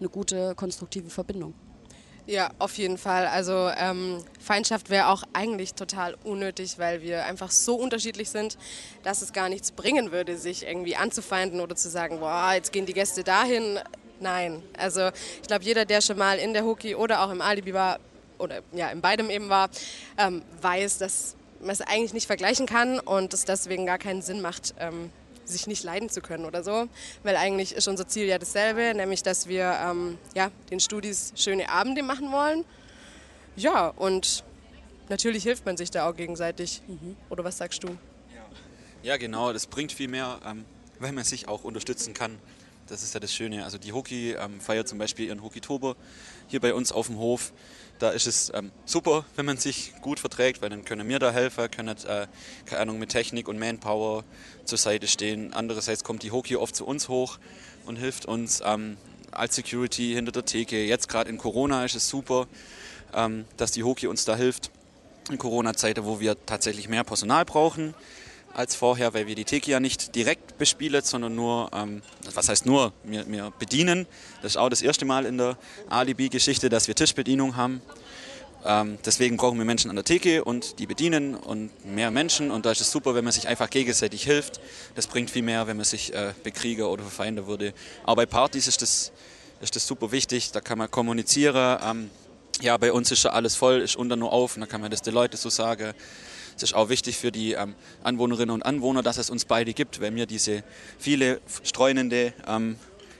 eine 0.00 0.10
gute, 0.10 0.54
konstruktive 0.54 1.08
Verbindung. 1.08 1.54
Ja, 2.26 2.50
auf 2.58 2.76
jeden 2.76 2.98
Fall. 2.98 3.28
Also 3.28 3.70
ähm, 3.78 4.24
Feindschaft 4.40 4.90
wäre 4.90 5.08
auch 5.08 5.22
eigentlich 5.32 5.74
total 5.74 6.16
unnötig, 6.24 6.76
weil 6.76 7.00
wir 7.00 7.24
einfach 7.24 7.52
so 7.52 7.76
unterschiedlich 7.76 8.30
sind, 8.30 8.58
dass 9.04 9.22
es 9.22 9.32
gar 9.32 9.48
nichts 9.48 9.70
bringen 9.70 10.10
würde, 10.10 10.36
sich 10.36 10.66
irgendwie 10.66 10.96
anzufeinden 10.96 11.60
oder 11.60 11.76
zu 11.76 11.88
sagen, 11.88 12.18
boah, 12.18 12.52
jetzt 12.54 12.72
gehen 12.72 12.84
die 12.84 12.94
Gäste 12.94 13.22
dahin. 13.22 13.78
Nein, 14.18 14.60
also 14.76 15.10
ich 15.40 15.46
glaube, 15.46 15.64
jeder, 15.64 15.84
der 15.84 16.00
schon 16.00 16.18
mal 16.18 16.38
in 16.38 16.52
der 16.52 16.64
Hoki 16.64 16.96
oder 16.96 17.22
auch 17.22 17.30
im 17.30 17.40
Alibi 17.40 17.72
war, 17.72 18.00
oder 18.38 18.60
ja, 18.72 18.88
in 18.88 19.00
beidem 19.00 19.30
eben 19.30 19.48
war, 19.48 19.70
ähm, 20.18 20.42
weiß, 20.60 20.98
dass 20.98 21.36
man 21.60 21.70
es 21.70 21.80
eigentlich 21.80 22.12
nicht 22.12 22.26
vergleichen 22.26 22.66
kann 22.66 22.98
und 22.98 23.34
es 23.34 23.44
deswegen 23.44 23.86
gar 23.86 23.98
keinen 23.98 24.22
Sinn 24.22 24.40
macht, 24.42 24.74
ähm, 24.80 25.10
sich 25.48 25.66
nicht 25.66 25.84
leiden 25.84 26.08
zu 26.08 26.20
können 26.20 26.44
oder 26.44 26.62
so. 26.62 26.88
Weil 27.22 27.36
eigentlich 27.36 27.74
ist 27.74 27.88
unser 27.88 28.06
Ziel 28.06 28.26
ja 28.26 28.38
dasselbe, 28.38 28.92
nämlich 28.94 29.22
dass 29.22 29.48
wir 29.48 29.78
ähm, 29.82 30.18
ja, 30.34 30.50
den 30.70 30.80
Studis 30.80 31.32
schöne 31.36 31.68
Abende 31.68 32.02
machen 32.02 32.32
wollen. 32.32 32.64
Ja, 33.56 33.88
und 33.88 34.44
natürlich 35.08 35.42
hilft 35.42 35.64
man 35.64 35.76
sich 35.76 35.90
da 35.90 36.08
auch 36.08 36.16
gegenseitig. 36.16 36.82
Mhm. 36.86 37.16
Oder 37.30 37.44
was 37.44 37.58
sagst 37.58 37.82
du? 37.82 37.96
Ja, 39.02 39.16
genau, 39.18 39.52
das 39.52 39.68
bringt 39.68 39.92
viel 39.92 40.08
mehr, 40.08 40.40
ähm, 40.44 40.64
weil 40.98 41.12
man 41.12 41.22
sich 41.22 41.46
auch 41.46 41.62
unterstützen 41.62 42.12
kann. 42.12 42.38
Das 42.88 43.04
ist 43.04 43.14
ja 43.14 43.20
das 43.20 43.32
Schöne. 43.32 43.64
Also 43.64 43.78
die 43.78 43.92
Hockey 43.92 44.32
ähm, 44.32 44.60
feiert 44.60 44.88
zum 44.88 44.98
Beispiel 44.98 45.26
ihren 45.26 45.42
Hockey-Tober 45.42 45.94
hier 46.48 46.60
bei 46.60 46.74
uns 46.74 46.90
auf 46.90 47.06
dem 47.06 47.16
Hof. 47.18 47.52
Da 47.98 48.10
ist 48.10 48.26
es 48.26 48.52
ähm, 48.54 48.70
super, 48.84 49.24
wenn 49.36 49.46
man 49.46 49.56
sich 49.56 49.92
gut 50.02 50.20
verträgt, 50.20 50.60
weil 50.60 50.68
dann 50.68 50.84
können 50.84 51.08
wir 51.08 51.18
da 51.18 51.30
helfen, 51.30 51.70
können, 51.70 51.96
äh, 52.06 52.26
keine 52.66 52.82
Ahnung, 52.82 52.98
mit 52.98 53.10
Technik 53.10 53.48
und 53.48 53.58
Manpower 53.58 54.24
zur 54.64 54.76
Seite 54.76 55.08
stehen. 55.08 55.54
Andererseits 55.54 56.04
kommt 56.04 56.22
die 56.22 56.30
Hockey 56.30 56.56
oft 56.56 56.76
zu 56.76 56.84
uns 56.86 57.08
hoch 57.08 57.38
und 57.86 57.96
hilft 57.96 58.26
uns 58.26 58.62
ähm, 58.64 58.98
als 59.30 59.56
Security 59.56 60.12
hinter 60.12 60.32
der 60.32 60.44
Theke. 60.44 60.84
Jetzt 60.84 61.08
gerade 61.08 61.30
in 61.30 61.38
Corona 61.38 61.84
ist 61.84 61.94
es 61.94 62.08
super, 62.08 62.46
ähm, 63.14 63.46
dass 63.56 63.72
die 63.72 63.82
Hockey 63.82 64.08
uns 64.08 64.24
da 64.24 64.36
hilft. 64.36 64.70
In 65.30 65.38
Corona-Zeiten, 65.38 66.04
wo 66.04 66.20
wir 66.20 66.36
tatsächlich 66.46 66.88
mehr 66.88 67.02
Personal 67.02 67.44
brauchen 67.44 67.94
als 68.56 68.74
vorher, 68.74 69.12
weil 69.12 69.26
wir 69.26 69.34
die 69.34 69.44
Theke 69.44 69.70
ja 69.70 69.80
nicht 69.80 70.14
direkt 70.14 70.56
bespielen, 70.56 71.02
sondern 71.02 71.34
nur, 71.34 71.70
ähm, 71.74 72.00
was 72.34 72.48
heißt 72.48 72.64
nur, 72.64 72.92
wir, 73.04 73.26
wir, 73.28 73.52
bedienen. 73.58 74.06
Das 74.40 74.52
ist 74.52 74.56
auch 74.56 74.70
das 74.70 74.80
erste 74.80 75.04
Mal 75.04 75.26
in 75.26 75.36
der 75.36 75.58
Alibi-Geschichte, 75.90 76.70
dass 76.70 76.88
wir 76.88 76.94
Tischbedienung 76.94 77.56
haben. 77.56 77.82
Ähm, 78.64 78.98
deswegen 79.04 79.36
brauchen 79.36 79.58
wir 79.58 79.66
Menschen 79.66 79.90
an 79.90 79.96
der 79.96 80.06
Theke 80.06 80.42
und 80.42 80.78
die 80.78 80.86
bedienen 80.86 81.34
und 81.34 81.70
mehr 81.84 82.10
Menschen. 82.10 82.50
Und 82.50 82.64
da 82.64 82.72
ist 82.72 82.80
es 82.80 82.90
super, 82.90 83.14
wenn 83.14 83.24
man 83.24 83.32
sich 83.32 83.46
einfach 83.46 83.68
gegenseitig 83.68 84.24
hilft. 84.24 84.58
Das 84.94 85.06
bringt 85.06 85.30
viel 85.30 85.42
mehr, 85.42 85.66
wenn 85.66 85.76
man 85.76 85.84
sich 85.84 86.14
äh, 86.14 86.32
bekriegen 86.42 86.86
oder 86.86 87.02
verfeinden 87.02 87.46
würde. 87.46 87.74
Aber 88.04 88.22
bei 88.22 88.26
Partys 88.26 88.66
ist 88.68 88.80
das, 88.80 89.12
ist 89.60 89.76
das 89.76 89.86
super 89.86 90.12
wichtig. 90.12 90.50
Da 90.52 90.62
kann 90.62 90.78
man 90.78 90.90
kommunizieren. 90.90 91.78
Ähm, 91.84 92.10
ja, 92.62 92.76
bei 92.78 92.90
uns 92.90 93.10
ist 93.12 93.20
schon 93.20 93.32
alles 93.32 93.54
voll, 93.54 93.82
ist 93.82 93.96
unter 93.96 94.16
nur 94.16 94.32
auf. 94.32 94.56
Und 94.56 94.62
da 94.62 94.66
kann 94.66 94.80
man 94.80 94.90
das 94.90 95.02
den 95.02 95.12
Leuten 95.12 95.36
so 95.36 95.50
sagen. 95.50 95.92
Es 96.56 96.62
ist 96.62 96.74
auch 96.74 96.88
wichtig 96.88 97.18
für 97.18 97.30
die 97.30 97.52
ähm, 97.52 97.74
Anwohnerinnen 98.02 98.50
und 98.50 98.62
Anwohner, 98.62 99.02
dass 99.02 99.18
es 99.18 99.28
uns 99.28 99.44
beide 99.44 99.74
gibt, 99.74 100.00
weil 100.00 100.14
wir 100.14 100.26
diese 100.26 100.64
viele 100.98 101.40
streunende 101.62 102.32
ähm, 102.46 102.76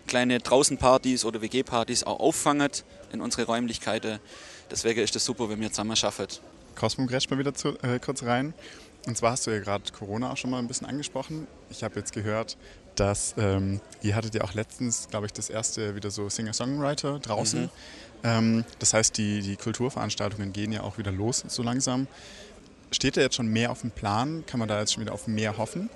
kleine 0.06 0.38
Draußenpartys 0.38 1.24
oder 1.24 1.42
WG-Partys 1.42 2.04
auch 2.04 2.18
auffangen 2.18 2.70
in 3.12 3.20
unsere 3.20 3.44
Räumlichkeiten. 3.44 4.20
Deswegen 4.70 5.00
ist 5.00 5.14
es 5.14 5.24
super, 5.24 5.48
wenn 5.50 5.60
wir 5.60 5.70
zusammen 5.70 5.96
schaffen. 5.96 6.26
Cosmo 6.76 7.06
grätscht 7.06 7.30
mal 7.30 7.38
wieder 7.38 7.54
zu, 7.54 7.78
äh, 7.82 7.98
kurz 7.98 8.22
rein. 8.22 8.54
Und 9.06 9.16
zwar 9.16 9.32
hast 9.32 9.46
du 9.46 9.50
ja 9.50 9.60
gerade 9.60 9.84
Corona 9.92 10.32
auch 10.32 10.36
schon 10.36 10.50
mal 10.50 10.58
ein 10.58 10.66
bisschen 10.66 10.86
angesprochen. 10.86 11.46
Ich 11.70 11.84
habe 11.84 11.98
jetzt 11.98 12.12
gehört, 12.12 12.56
dass 12.96 13.34
ähm, 13.38 13.80
ihr 14.02 14.16
hattet 14.16 14.34
ja 14.34 14.42
auch 14.42 14.54
letztens, 14.54 15.08
glaube 15.10 15.26
ich, 15.26 15.32
das 15.32 15.48
erste 15.48 15.94
wieder 15.94 16.10
so 16.10 16.28
Singer-Songwriter 16.28 17.20
draußen. 17.20 17.62
Mhm. 17.62 17.70
Ähm, 18.24 18.64
das 18.78 18.94
heißt, 18.94 19.16
die, 19.16 19.42
die 19.42 19.56
Kulturveranstaltungen 19.56 20.52
gehen 20.52 20.72
ja 20.72 20.82
auch 20.82 20.98
wieder 20.98 21.12
los 21.12 21.44
so 21.46 21.62
langsam. 21.62 22.08
Steht 22.90 23.16
da 23.16 23.20
jetzt 23.20 23.34
schon 23.34 23.48
mehr 23.48 23.70
auf 23.70 23.80
dem 23.80 23.90
Plan? 23.90 24.44
Kann 24.46 24.58
man 24.58 24.68
da 24.68 24.78
jetzt 24.78 24.94
schon 24.94 25.02
wieder 25.02 25.12
auf 25.12 25.26
mehr 25.26 25.58
hoffen? 25.58 25.90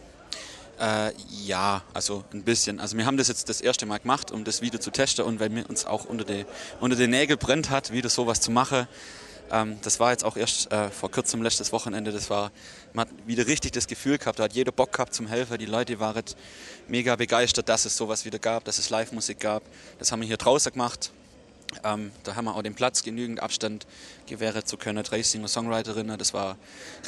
Äh, 0.81 1.13
ja, 1.45 1.83
also 1.93 2.25
ein 2.33 2.43
bisschen. 2.43 2.81
Also 2.81 2.97
wir 2.97 3.07
haben 3.07 3.17
das 3.17 3.29
jetzt 3.29 3.49
das 3.49 3.61
erste 3.61 3.87
Mal 3.87 3.99
gemacht, 3.99 4.31
um 4.31 4.45
das 4.45 4.61
wieder 4.63 4.81
zu 4.81 4.91
testen 4.91 5.25
und 5.25 5.39
weil 5.39 5.51
mir 5.51 5.69
uns 5.69 5.85
auch 5.85 6.07
unter 6.07 6.25
die, 6.25 6.47
unter 6.81 6.97
die 6.97 7.07
Nägel 7.07 7.37
brennt 7.37 7.71
hat, 7.71 7.93
wieder 7.93 8.09
sowas 8.09 8.41
zu 8.41 8.51
machen. 8.51 8.89
Ähm, 9.53 9.79
das 9.83 10.01
war 10.01 10.11
jetzt 10.11 10.25
auch 10.25 10.37
erst 10.37 10.73
äh, 10.73 10.91
vor 10.91 11.11
kurzem 11.11 11.43
letztes 11.43 11.73
Wochenende. 11.73 12.13
Das 12.13 12.31
war, 12.31 12.51
man 12.93 13.07
hat 13.07 13.15
wieder 13.27 13.47
richtig 13.47 13.73
das 13.73 13.87
Gefühl 13.87 14.19
gehabt, 14.19 14.39
da 14.39 14.45
hat 14.45 14.53
jeder 14.55 14.73
Bock 14.73 14.93
gehabt 14.93 15.15
zum 15.15 15.27
Helfer. 15.27 15.59
Die 15.59 15.67
Leute 15.67 16.01
waren 16.01 16.25
mega 16.89 17.15
begeistert, 17.15 17.69
dass 17.69 17.85
es 17.85 17.97
sowas 17.97 18.25
wieder 18.25 18.39
gab, 18.39 18.65
dass 18.65 18.79
es 18.79 18.91
Live-Musik 18.91 19.39
gab. 19.39 19.63
Das 19.99 20.11
haben 20.11 20.21
wir 20.21 20.27
hier 20.27 20.39
draußen 20.39 20.73
gemacht. 20.73 21.13
Ähm, 21.85 22.11
da 22.25 22.35
haben 22.35 22.45
wir 22.47 22.57
auch 22.57 22.63
den 22.63 22.75
Platz, 22.75 23.03
genügend 23.03 23.41
Abstand 23.41 23.87
gewähren 24.27 24.65
zu 24.65 24.77
können. 24.77 25.03
Drei 25.05 25.23
Singer-Songwriterinnen, 25.23 26.19
das 26.19 26.35
war 26.35 26.57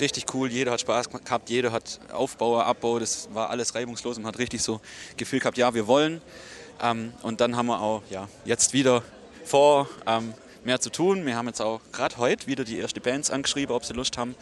richtig 0.00 0.32
cool. 0.34 0.50
Jeder 0.50 0.72
hat 0.72 0.80
Spaß 0.80 1.10
gehabt, 1.10 1.50
jeder 1.50 1.72
hat 1.72 2.00
Aufbau, 2.12 2.60
Abbau, 2.60 2.98
das 2.98 3.28
war 3.32 3.50
alles 3.50 3.74
reibungslos 3.74 4.18
und 4.18 4.26
hat 4.26 4.38
richtig 4.38 4.62
so 4.62 4.80
Gefühl 5.16 5.40
gehabt, 5.40 5.58
ja, 5.58 5.74
wir 5.74 5.86
wollen. 5.86 6.20
Ähm, 6.80 7.12
und 7.22 7.40
dann 7.40 7.56
haben 7.56 7.66
wir 7.66 7.80
auch 7.80 8.02
ja, 8.10 8.28
jetzt 8.44 8.72
wieder 8.72 9.02
vor, 9.44 9.88
ähm, 10.06 10.34
mehr 10.64 10.80
zu 10.80 10.90
tun. 10.90 11.26
Wir 11.26 11.36
haben 11.36 11.46
jetzt 11.46 11.60
auch 11.60 11.80
gerade 11.92 12.16
heute 12.18 12.46
wieder 12.46 12.64
die 12.64 12.78
erste 12.78 13.00
Bands 13.00 13.30
angeschrieben, 13.30 13.74
ob 13.74 13.84
sie 13.84 13.94
Lust 13.94 14.16
haben. 14.16 14.34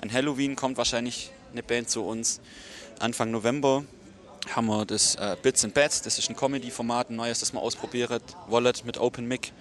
An 0.00 0.12
Halloween 0.12 0.56
kommt 0.56 0.78
wahrscheinlich 0.78 1.30
eine 1.52 1.62
Band 1.62 1.90
zu 1.90 2.02
uns. 2.02 2.40
Anfang 2.98 3.30
November 3.30 3.84
haben 4.54 4.66
wir 4.66 4.84
das 4.84 5.16
äh, 5.16 5.36
Bits 5.42 5.64
and 5.64 5.74
Bats, 5.74 6.02
das 6.02 6.18
ist 6.18 6.30
ein 6.30 6.36
Comedy-Format, 6.36 7.10
ein 7.10 7.16
neues, 7.16 7.40
das 7.40 7.52
wir 7.52 7.60
ausprobieren 7.60 8.20
wollen 8.48 8.72
mit 8.84 8.98
Open 8.98 9.26
Mic. 9.26 9.52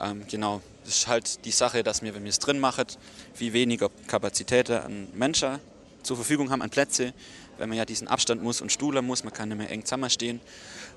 Ähm, 0.00 0.24
genau, 0.28 0.60
das 0.84 0.98
ist 0.98 1.06
halt 1.08 1.44
die 1.44 1.50
Sache, 1.50 1.82
dass 1.82 2.02
wir, 2.02 2.14
wenn 2.14 2.22
wir 2.22 2.30
es 2.30 2.38
drin 2.38 2.58
machen, 2.60 2.86
viel 3.34 3.52
weniger 3.52 3.90
Kapazitäten 4.06 4.72
an 4.72 5.08
Menschen 5.14 5.58
zur 6.02 6.16
Verfügung 6.16 6.50
haben, 6.50 6.62
an 6.62 6.70
Plätze, 6.70 7.12
weil 7.58 7.66
man 7.66 7.76
ja 7.76 7.84
diesen 7.84 8.06
Abstand 8.08 8.42
muss 8.42 8.60
und 8.60 8.70
Stuhler 8.70 9.02
muss, 9.02 9.24
man 9.24 9.32
kann 9.32 9.48
nicht 9.48 9.58
mehr 9.58 9.70
eng 9.70 9.84
zusammenstehen. 9.84 10.40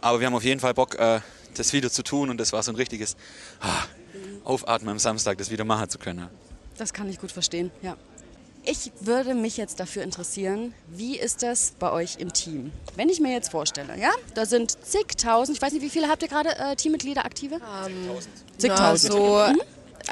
Aber 0.01 0.19
wir 0.19 0.27
haben 0.27 0.35
auf 0.35 0.43
jeden 0.43 0.59
Fall 0.59 0.73
Bock, 0.73 0.95
äh, 1.00 1.21
das 1.55 1.73
wieder 1.73 1.89
zu 1.89 2.03
tun 2.03 2.29
und 2.29 2.38
das 2.38 2.53
war 2.53 2.63
so 2.63 2.71
ein 2.71 2.75
richtiges 2.75 3.15
ah, 3.59 3.83
Aufatmen 4.43 4.89
am 4.89 5.00
Samstag, 5.00 5.38
das 5.38 5.51
wieder 5.51 5.65
machen 5.65 5.89
zu 5.89 5.97
können. 5.97 6.29
Das 6.77 6.93
kann 6.93 7.09
ich 7.09 7.19
gut 7.19 7.31
verstehen, 7.31 7.71
ja. 7.81 7.97
Ich 8.63 8.91
würde 9.00 9.34
mich 9.34 9.58
jetzt 9.58 9.80
dafür 9.80 10.03
interessieren, 10.03 10.74
wie 10.88 11.18
ist 11.18 11.41
das 11.41 11.74
bei 11.80 11.91
euch 11.91 12.18
im 12.20 12.32
Team? 12.32 12.72
Wenn 12.96 13.10
ich 13.10 13.20
mir 13.20 13.32
jetzt 13.34 13.50
vorstelle, 13.50 13.98
ja, 14.00 14.12
da 14.36 14.46
sind 14.46 14.77
zigtausend, 14.86 15.58
ich 15.58 15.62
weiß 15.62 15.74
nicht, 15.74 15.82
wie 15.82 15.89
viele 15.89 16.08
habt 16.10 16.22
ihr 16.22 16.27
gerade 16.30 16.56
äh, 16.58 16.75
Teammitglieder 16.75 17.25
aktive? 17.25 17.58
Na, 17.60 17.88
Zigtausend. 18.58 19.13
so, 19.13 19.20
Mhm. 19.50 19.62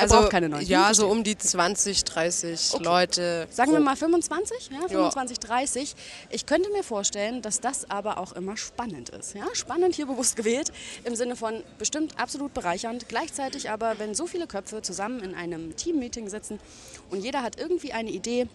Also, 0.01 0.15
braucht 0.15 0.32
keine 0.32 0.50
neuen. 0.50 0.65
Ja, 0.65 0.94
so 0.94 1.08
um 1.08 1.24
die 1.24 1.38
20, 1.38 2.03
30 2.03 2.79
Leute. 2.79 3.48
Sagen 3.50 3.72
wir 3.72 3.79
mal 3.79 3.96
25, 3.96 4.70
ja, 4.72 4.88
25, 4.88 5.39
30. 5.39 5.96
Ich 6.29 6.46
könnte 6.46 6.70
mir 6.72 6.84
vorstellen, 6.84 7.41
dass 7.41 7.60
das 7.62 7.89
aber 7.89 8.18
auch 8.18 8.34
immer 8.34 8.58
spannend 8.58 9.10
ist. 9.10 9.36
Ja? 9.36 9.46
Spannend 9.53 9.96
hier 9.96 10.06
bewusst 10.06 10.36
gewählt, 10.36 10.72
im 11.03 11.15
Sinne 11.15 11.36
von 11.36 11.63
bestimmt 11.77 12.20
absolut 12.20 12.53
bereichernd. 12.53 13.08
Gleichzeitig 13.08 13.70
aber, 13.70 14.00
wenn 14.00 14.15
so 14.15 14.27
viele 14.27 14.48
Köpfe 14.48 14.82
zusammen 14.82 15.22
in 15.22 15.36
einem 15.36 15.75
Teammeeting 15.75 16.29
sitzen 16.29 16.60
und 17.10 17.24
jeder 17.24 17.41
hat 17.41 17.60
irgendwie 17.60 17.94
eine 17.94 18.10
Idee, 18.10 18.48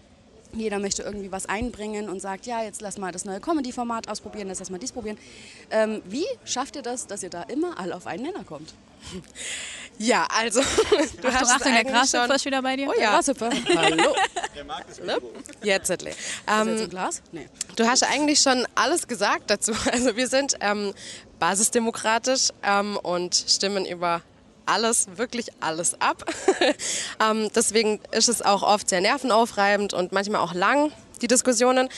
jeder 0.59 0.79
möchte 0.79 1.03
irgendwie 1.03 1.31
was 1.31 1.45
einbringen 1.45 2.09
und 2.09 2.21
sagt, 2.21 2.45
ja, 2.45 2.63
jetzt 2.63 2.81
lass 2.81 2.97
mal 2.97 3.11
das 3.11 3.25
neue 3.25 3.39
Comedy-Format 3.39 4.07
ausprobieren, 4.09 4.47
jetzt 4.47 4.59
lass 4.59 4.69
mal 4.69 4.79
dies 4.79 4.91
probieren. 4.91 5.17
Ähm, 5.71 6.01
wie 6.05 6.25
schafft 6.43 6.75
ihr 6.75 6.81
das, 6.81 7.07
dass 7.07 7.23
ihr 7.23 7.29
da 7.29 7.43
immer 7.43 7.79
alle 7.79 7.95
auf 7.95 8.07
einen 8.07 8.23
Nenner 8.23 8.43
kommt? 8.43 8.73
Ja, 9.97 10.27
also, 10.29 10.59
du 10.89 10.97
Achtung, 10.97 11.31
hast 11.33 11.51
Achtung, 11.51 11.73
der 11.73 11.85
Grashüpfer 11.85 12.35
ist 12.35 12.43
wieder 12.43 12.61
bei 12.61 12.75
dir. 12.75 12.89
Oh 12.89 12.99
ja, 12.99 13.11
Grashüpfer, 13.11 13.49
hallo. 13.77 14.13
jetzt 15.63 15.87
Zettel. 15.87 16.09
Ist 16.09 16.17
jetzt 16.17 16.49
Ähm, 16.49 16.67
ein 16.81 16.89
Glas? 16.89 17.21
Nee. 17.31 17.47
Du 17.77 17.87
hast 17.87 18.03
eigentlich 18.03 18.41
schon 18.41 18.67
alles 18.75 19.07
gesagt 19.07 19.49
dazu. 19.49 19.71
Also 19.91 20.17
wir 20.17 20.27
sind 20.27 20.55
ähm, 20.59 20.93
basisdemokratisch 21.39 22.49
ähm, 22.63 22.97
und 22.97 23.35
stimmen 23.35 23.85
über 23.85 24.21
alles, 24.65 25.07
wirklich 25.15 25.47
alles 25.59 25.99
ab. 26.01 26.23
ähm, 27.23 27.49
deswegen 27.55 27.99
ist 28.11 28.29
es 28.29 28.41
auch 28.41 28.63
oft 28.63 28.89
sehr 28.89 29.01
nervenaufreibend 29.01 29.93
und 29.93 30.11
manchmal 30.11 30.41
auch 30.41 30.53
lang, 30.53 30.91
die 31.21 31.27
Diskussionen. 31.27 31.89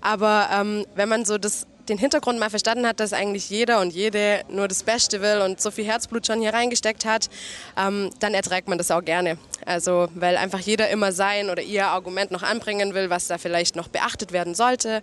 Aber 0.00 0.48
ähm, 0.52 0.86
wenn 0.94 1.08
man 1.08 1.24
so 1.24 1.38
das, 1.38 1.66
den 1.88 1.98
Hintergrund 1.98 2.38
mal 2.38 2.50
verstanden 2.50 2.86
hat, 2.86 3.00
dass 3.00 3.12
eigentlich 3.12 3.50
jeder 3.50 3.80
und 3.80 3.92
jede 3.92 4.42
nur 4.48 4.68
das 4.68 4.82
Beste 4.82 5.20
will 5.20 5.42
und 5.42 5.60
so 5.60 5.70
viel 5.70 5.84
Herzblut 5.84 6.26
schon 6.26 6.40
hier 6.40 6.54
reingesteckt 6.54 7.04
hat, 7.04 7.28
ähm, 7.76 8.10
dann 8.20 8.34
erträgt 8.34 8.68
man 8.68 8.78
das 8.78 8.90
auch 8.90 9.04
gerne. 9.04 9.38
Also 9.66 10.08
weil 10.14 10.36
einfach 10.36 10.60
jeder 10.60 10.88
immer 10.88 11.12
sein 11.12 11.50
oder 11.50 11.62
ihr 11.62 11.86
Argument 11.86 12.30
noch 12.30 12.42
anbringen 12.42 12.94
will, 12.94 13.10
was 13.10 13.26
da 13.26 13.38
vielleicht 13.38 13.76
noch 13.76 13.88
beachtet 13.88 14.32
werden 14.32 14.54
sollte. 14.54 15.02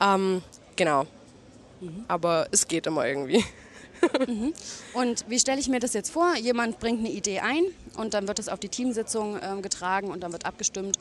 Ähm, 0.00 0.42
genau. 0.76 1.06
Aber 2.08 2.48
es 2.50 2.66
geht 2.66 2.86
immer 2.86 3.06
irgendwie. 3.06 3.44
Und 4.94 5.24
wie 5.28 5.38
stelle 5.38 5.60
ich 5.60 5.68
mir 5.68 5.80
das 5.80 5.92
jetzt 5.94 6.10
vor? 6.10 6.34
Jemand 6.36 6.78
bringt 6.78 7.00
eine 7.00 7.10
Idee 7.10 7.40
ein 7.40 7.64
und 7.96 8.14
dann 8.14 8.28
wird 8.28 8.38
es 8.38 8.48
auf 8.48 8.60
die 8.60 8.68
Teamsitzung 8.68 9.38
ähm, 9.42 9.62
getragen 9.62 10.10
und 10.10 10.20
dann 10.20 10.32
wird 10.32 10.46
abgestimmt. 10.46 10.98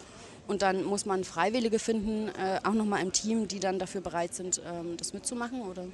Und 0.48 0.62
dann 0.62 0.86
muss 0.86 1.06
man 1.06 1.24
Freiwillige 1.25 1.77
finden, 1.77 2.30
äh, 2.30 2.60
auch 2.63 2.74
nochmal 2.74 3.01
im 3.01 3.12
Team, 3.12 3.48
die 3.48 3.60
dann 3.60 3.80
dafür 3.80 4.01
bereit 4.01 4.34
sind, 4.34 4.62
ähm, 4.66 4.96
das 4.96 5.13
mitzumachen, 5.13 5.62
oder? 5.62 5.86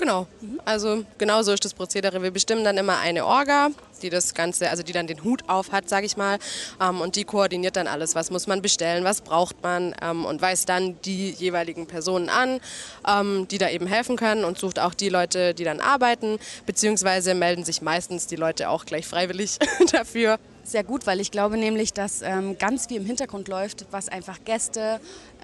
Genau. 0.00 0.26
Also 0.64 1.04
genau 1.18 1.42
so 1.42 1.52
ist 1.52 1.62
das 1.62 1.74
Prozedere. 1.74 2.22
Wir 2.22 2.30
bestimmen 2.30 2.64
dann 2.64 2.78
immer 2.78 2.98
eine 3.00 3.26
Orga, 3.26 3.68
die 4.00 4.08
das 4.08 4.32
Ganze, 4.32 4.70
also 4.70 4.82
die 4.82 4.94
dann 4.94 5.06
den 5.06 5.22
Hut 5.24 5.42
auf 5.46 5.72
hat, 5.72 5.90
sage 5.90 6.06
ich 6.06 6.16
mal, 6.16 6.38
ähm, 6.80 7.02
und 7.02 7.16
die 7.16 7.24
koordiniert 7.24 7.76
dann 7.76 7.86
alles. 7.86 8.14
Was 8.14 8.30
muss 8.30 8.46
man 8.46 8.62
bestellen, 8.62 9.04
was 9.04 9.20
braucht 9.20 9.62
man 9.62 9.94
ähm, 10.00 10.24
und 10.24 10.40
weist 10.40 10.70
dann 10.70 10.98
die 11.02 11.32
jeweiligen 11.32 11.86
Personen 11.86 12.30
an, 12.30 12.60
ähm, 13.06 13.46
die 13.50 13.58
da 13.58 13.68
eben 13.68 13.86
helfen 13.86 14.16
können 14.16 14.44
und 14.44 14.58
sucht 14.58 14.78
auch 14.78 14.94
die 14.94 15.10
Leute, 15.10 15.52
die 15.52 15.64
dann 15.64 15.80
arbeiten, 15.80 16.38
beziehungsweise 16.64 17.34
melden 17.34 17.64
sich 17.64 17.82
meistens 17.82 18.26
die 18.26 18.36
Leute 18.36 18.70
auch 18.70 18.86
gleich 18.86 19.06
freiwillig 19.06 19.58
dafür. 19.92 20.38
Sehr 20.62 20.84
gut, 20.84 21.06
weil 21.06 21.20
ich 21.20 21.30
glaube 21.30 21.56
nämlich, 21.56 21.92
dass 21.92 22.20
ähm, 22.22 22.58
ganz 22.58 22.86
viel 22.86 22.98
im 22.98 23.06
Hintergrund 23.06 23.48
läuft, 23.48 23.86
was 23.90 24.08
einfach 24.08 24.44
Gäste 24.44 25.00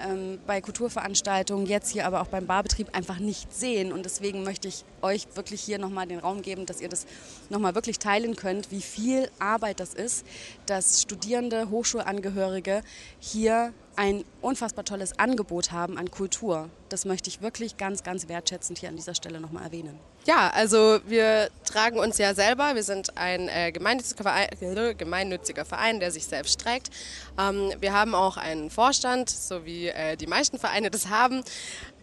ähm, 0.07 0.39
bei 0.47 0.61
Kulturveranstaltungen, 0.61 1.67
jetzt 1.67 1.91
hier 1.91 2.07
aber 2.07 2.21
auch 2.21 2.27
beim 2.27 2.47
Barbetrieb 2.47 2.95
einfach 2.95 3.19
nicht 3.19 3.53
sehen. 3.53 3.93
Und 3.93 4.05
deswegen 4.05 4.45
möchte 4.45 4.69
ich 4.69 4.85
euch 5.01 5.27
wirklich 5.35 5.63
hier 5.63 5.79
nochmal 5.79 6.07
den 6.07 6.19
Raum 6.19 6.43
geben, 6.43 6.67
dass 6.67 6.81
ihr 6.81 6.89
das 6.89 7.07
nochmal 7.49 7.75
wirklich 7.75 7.99
teilen 7.99 8.37
könnt, 8.37 8.71
wie 8.71 8.83
viel 8.83 9.31
Arbeit 9.39 9.81
das 9.81 9.95
ist, 9.95 10.27
dass 10.67 11.01
Studierende, 11.01 11.71
Hochschulangehörige 11.71 12.83
hier 13.19 13.73
ein 13.97 14.25
unfassbar 14.43 14.85
tolles 14.85 15.19
Angebot 15.19 15.73
haben 15.73 15.99
an 15.99 16.11
Kultur. 16.11 16.69
Das 16.89 17.05
möchte 17.05 17.29
ich 17.29 17.43
wirklich 17.43 17.77
ganz, 17.77 18.03
ganz 18.03 18.29
wertschätzend 18.29 18.79
hier 18.79 18.91
an 18.91 18.97
dieser 18.97 19.15
Stelle 19.15 19.41
nochmal 19.41 19.65
erwähnen. 19.65 19.99
Ja, 20.27 20.51
also 20.55 21.01
wir 21.07 21.49
tragen 21.65 21.99
uns 21.99 22.19
ja 22.19 22.35
selber. 22.35 22.75
Wir 22.75 22.83
sind 22.83 23.17
ein 23.17 23.49
äh, 23.49 23.73
gemeinnütziger, 23.73 24.23
Verein, 24.25 24.49
äh, 24.61 24.95
gemeinnütziger 24.95 25.65
Verein, 25.65 26.01
der 26.01 26.11
sich 26.11 26.27
selbst 26.27 26.61
trägt. 26.61 26.91
Ähm, 27.39 27.73
wir 27.81 27.93
haben 27.93 28.15
auch 28.15 28.37
einen 28.37 28.71
Vorstand, 28.71 29.31
so 29.31 29.65
wie 29.65 29.89
äh, 29.89 30.17
die 30.17 30.27
meisten 30.27 30.59
Vereine 30.59 30.91
das 30.91 31.09
haben. 31.09 31.43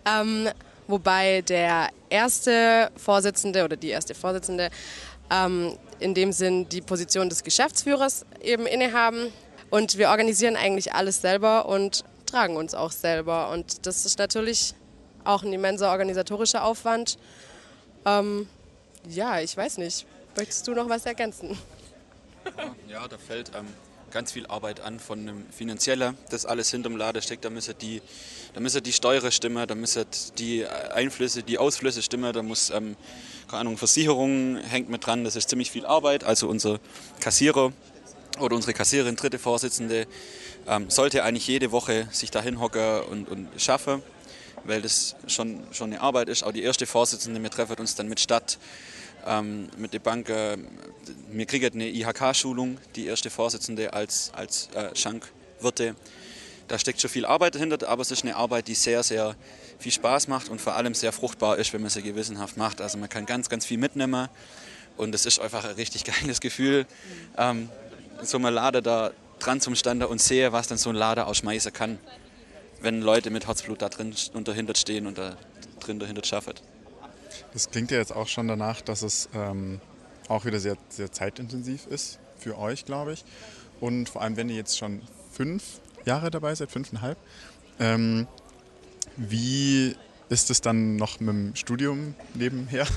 Ähm, 0.06 0.50
wobei 0.88 1.42
der 1.42 1.90
erste 2.10 2.92
Vorsitzende 2.98 3.64
oder 3.64 3.76
die 3.78 3.90
erste 3.90 4.16
Vorsitzende 4.16 4.70
ähm, 5.30 5.78
in 6.00 6.14
dem 6.14 6.32
Sinn 6.32 6.68
die 6.70 6.82
Position 6.82 7.30
des 7.30 7.44
Geschäftsführers 7.44 8.26
eben 8.42 8.66
innehaben. 8.66 9.32
Und 9.74 9.98
wir 9.98 10.10
organisieren 10.10 10.56
eigentlich 10.56 10.94
alles 10.94 11.22
selber 11.22 11.66
und 11.66 12.04
tragen 12.28 12.58
uns 12.58 12.76
auch 12.76 12.92
selber. 12.92 13.50
Und 13.50 13.88
das 13.88 14.06
ist 14.06 14.20
natürlich 14.20 14.76
auch 15.24 15.42
ein 15.42 15.52
immenser 15.52 15.90
organisatorischer 15.90 16.64
Aufwand. 16.64 17.18
Ähm, 18.06 18.48
ja, 19.10 19.40
ich 19.40 19.58
weiß 19.58 19.80
nicht. 19.80 20.06
Möchtest 20.38 20.68
du 20.68 20.76
noch 20.76 20.90
was 20.90 21.08
ergänzen? 21.08 21.58
Ja, 22.88 23.08
da 23.08 23.18
fällt 23.18 23.50
ähm, 23.56 23.66
ganz 24.12 24.32
viel 24.32 24.46
Arbeit 24.46 24.80
an 24.80 25.00
von 25.00 25.22
einem 25.22 25.46
Finanzieller, 25.50 26.14
das 26.30 26.46
alles 26.46 26.70
hinterm 26.70 26.96
Laden 26.96 27.24
steckt. 27.24 27.44
Da 27.44 27.50
müssen 27.50 27.74
die, 27.82 28.00
da 28.54 28.60
müssen 28.60 28.84
die 28.84 28.94
Steuern 28.94 29.32
stimmen, 29.32 29.68
da 29.68 29.74
müssen 29.74 30.06
die 30.38 30.68
Einflüsse, 30.68 31.42
die 31.42 31.58
Ausflüsse 31.58 32.04
stimmen, 32.04 32.32
da 32.32 32.44
muss, 32.44 32.70
ähm, 32.70 32.96
keine 33.48 33.62
Ahnung, 33.62 33.78
Versicherung 33.78 34.58
hängt 34.58 34.90
mit 34.90 35.04
dran, 35.04 35.24
das 35.24 35.36
ist 35.36 35.50
ziemlich 35.50 35.72
viel 35.72 35.88
Arbeit. 35.88 36.24
Also 36.26 36.48
unser 36.48 36.80
Kassierer 37.22 37.74
oder 38.40 38.56
unsere 38.56 38.74
Kassiererin, 38.74 39.16
dritte 39.16 39.40
Vorsitzende, 39.40 40.08
ähm, 40.68 40.90
sollte 40.90 41.24
eigentlich 41.24 41.48
jede 41.48 41.72
Woche 41.72 42.08
sich 42.12 42.32
da 42.32 42.42
hinhocken 42.42 43.02
und, 43.02 43.30
und 43.30 43.50
schaffen, 43.58 44.02
weil 44.64 44.82
das 44.82 45.16
schon, 45.28 45.64
schon 45.72 45.92
eine 45.92 46.02
Arbeit 46.02 46.30
ist. 46.30 46.44
Auch 46.44 46.52
die 46.52 46.64
erste 46.64 46.86
Vorsitzende, 46.86 47.42
wir 47.42 47.50
treffen 47.50 47.78
uns 47.78 47.96
dann 47.96 48.08
mit 48.08 48.20
Stadt, 48.20 48.58
ähm, 49.26 49.70
mit 49.78 49.94
der 49.94 50.00
Bank. 50.00 50.30
Äh, 50.30 50.58
wir 51.32 51.46
kriegen 51.46 51.74
eine 51.74 51.90
IHK-Schulung, 51.90 52.78
die 52.96 53.08
erste 53.08 53.30
Vorsitzende 53.30 53.94
als, 53.94 54.32
als 54.36 54.70
äh, 54.74 54.96
Schankwirte. 54.96 55.96
Da 56.68 56.80
steckt 56.80 57.02
schon 57.02 57.10
viel 57.10 57.26
Arbeit 57.26 57.56
dahinter, 57.56 57.88
aber 57.88 58.02
es 58.02 58.12
ist 58.12 58.24
eine 58.24 58.36
Arbeit, 58.36 58.68
die 58.68 58.76
sehr, 58.76 59.04
sehr 59.04 59.36
viel 59.80 59.92
Spaß 59.92 60.28
macht 60.28 60.50
und 60.50 60.62
vor 60.62 60.76
allem 60.76 60.94
sehr 60.94 61.12
fruchtbar 61.12 61.58
ist, 61.58 61.74
wenn 61.74 61.82
man 61.82 61.90
sie 61.90 62.02
gewissenhaft 62.02 62.58
macht. 62.58 62.80
Also 62.80 62.98
man 62.98 63.10
kann 63.10 63.26
ganz, 63.26 63.50
ganz 63.50 63.66
viel 63.66 63.78
mitnehmen 63.78 64.30
und 64.98 65.14
es 65.14 65.26
ist 65.26 65.40
einfach 65.40 65.66
ein 65.66 65.76
richtig 65.76 66.04
geiles 66.22 66.40
Gefühl, 66.40 66.86
ähm, 67.38 67.70
so 68.22 68.38
ein 68.38 68.44
Lader 68.44 68.82
da 68.82 69.12
dran 69.40 69.60
zum 69.60 69.76
Stande 69.76 70.08
und 70.08 70.22
sehe, 70.22 70.52
was 70.52 70.68
dann 70.68 70.78
so 70.78 70.90
ein 70.90 70.96
Lader 70.96 71.28
ausschmeißen 71.28 71.74
kann, 71.74 72.00
wenn 72.82 73.02
Leute 73.02 73.30
mit 73.30 73.48
Herzblut 73.48 73.82
da 73.82 73.90
drin 73.90 74.16
und 74.34 74.48
dahinter 74.48 74.76
stehen 74.76 75.08
und 75.08 75.18
da 75.18 75.36
drin 75.80 76.00
dahinter 76.00 76.24
schaffen. 76.24 76.54
Das 77.54 77.70
klingt 77.70 77.92
ja 77.92 77.98
jetzt 77.98 78.16
auch 78.16 78.28
schon 78.28 78.48
danach, 78.48 78.82
dass 78.82 79.02
es 79.02 79.30
ähm, 79.34 79.80
auch 80.28 80.46
wieder 80.46 80.60
sehr, 80.60 80.78
sehr 80.90 81.12
zeitintensiv 81.12 81.88
ist 81.88 82.20
für 82.38 82.58
euch, 82.58 82.86
glaube 82.86 83.14
ich. 83.14 83.26
Und 83.80 84.10
vor 84.10 84.22
allem, 84.22 84.38
wenn 84.38 84.50
ihr 84.50 84.56
jetzt 84.56 84.78
schon 84.78 85.02
fünf 85.32 85.64
Jahre 86.06 86.32
dabei 86.32 86.56
seid, 86.56 86.72
fünfeinhalb, 86.72 87.18
ähm, 87.80 88.28
wie 89.18 89.96
ist 90.30 90.50
es 90.50 90.62
dann 90.62 90.96
noch 90.96 91.20
mit 91.20 91.30
dem 91.30 91.56
Studium 91.56 92.16
nebenher? 92.34 92.88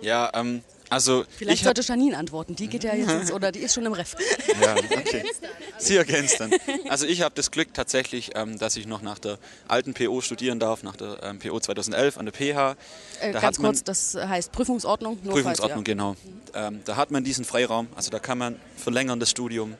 Ja, 0.00 0.30
ähm, 0.34 0.62
also 0.90 1.24
Vielleicht 1.36 1.64
sollte 1.64 1.82
Janine 1.82 2.16
antworten. 2.16 2.56
Die 2.56 2.66
geht 2.68 2.84
ja 2.84 2.94
jetzt 2.94 3.10
ins, 3.10 3.32
oder 3.32 3.52
die 3.52 3.60
ist 3.60 3.74
schon 3.74 3.84
im 3.86 3.92
Ref. 3.92 4.16
Ja, 4.60 4.74
okay. 4.76 5.24
Sie 5.78 5.96
ergänzt 5.96 6.40
dann. 6.40 6.50
Also 6.88 7.06
ich 7.06 7.22
habe 7.22 7.34
das 7.34 7.50
Glück 7.50 7.72
tatsächlich, 7.74 8.30
ähm, 8.34 8.58
dass 8.58 8.76
ich 8.76 8.86
noch 8.86 9.02
nach 9.02 9.18
der 9.18 9.38
alten 9.68 9.94
PO 9.94 10.20
studieren 10.20 10.58
darf, 10.58 10.82
nach 10.82 10.96
der 10.96 11.22
ähm, 11.22 11.38
PO 11.38 11.60
2011 11.60 12.18
an 12.18 12.26
der 12.26 12.32
PH. 12.32 12.72
Äh, 13.20 13.32
Da 13.32 13.40
ganz 13.40 13.44
hat 13.56 13.58
man- 13.62 13.72
kurz, 13.72 13.84
das 13.84 14.14
heißt 14.14 14.52
Prüfungsordnung. 14.52 15.18
Prüfungsordnung, 15.18 15.84
falls, 15.84 15.84
genau. 15.84 16.16
Ähm, 16.54 16.80
da 16.84 16.96
hat 16.96 17.10
man 17.10 17.22
diesen 17.24 17.44
Freiraum, 17.44 17.88
also 17.94 18.10
da 18.10 18.18
kann 18.18 18.38
man 18.38 18.56
verlängern 18.76 19.20
das 19.20 19.30
Studium. 19.30 19.74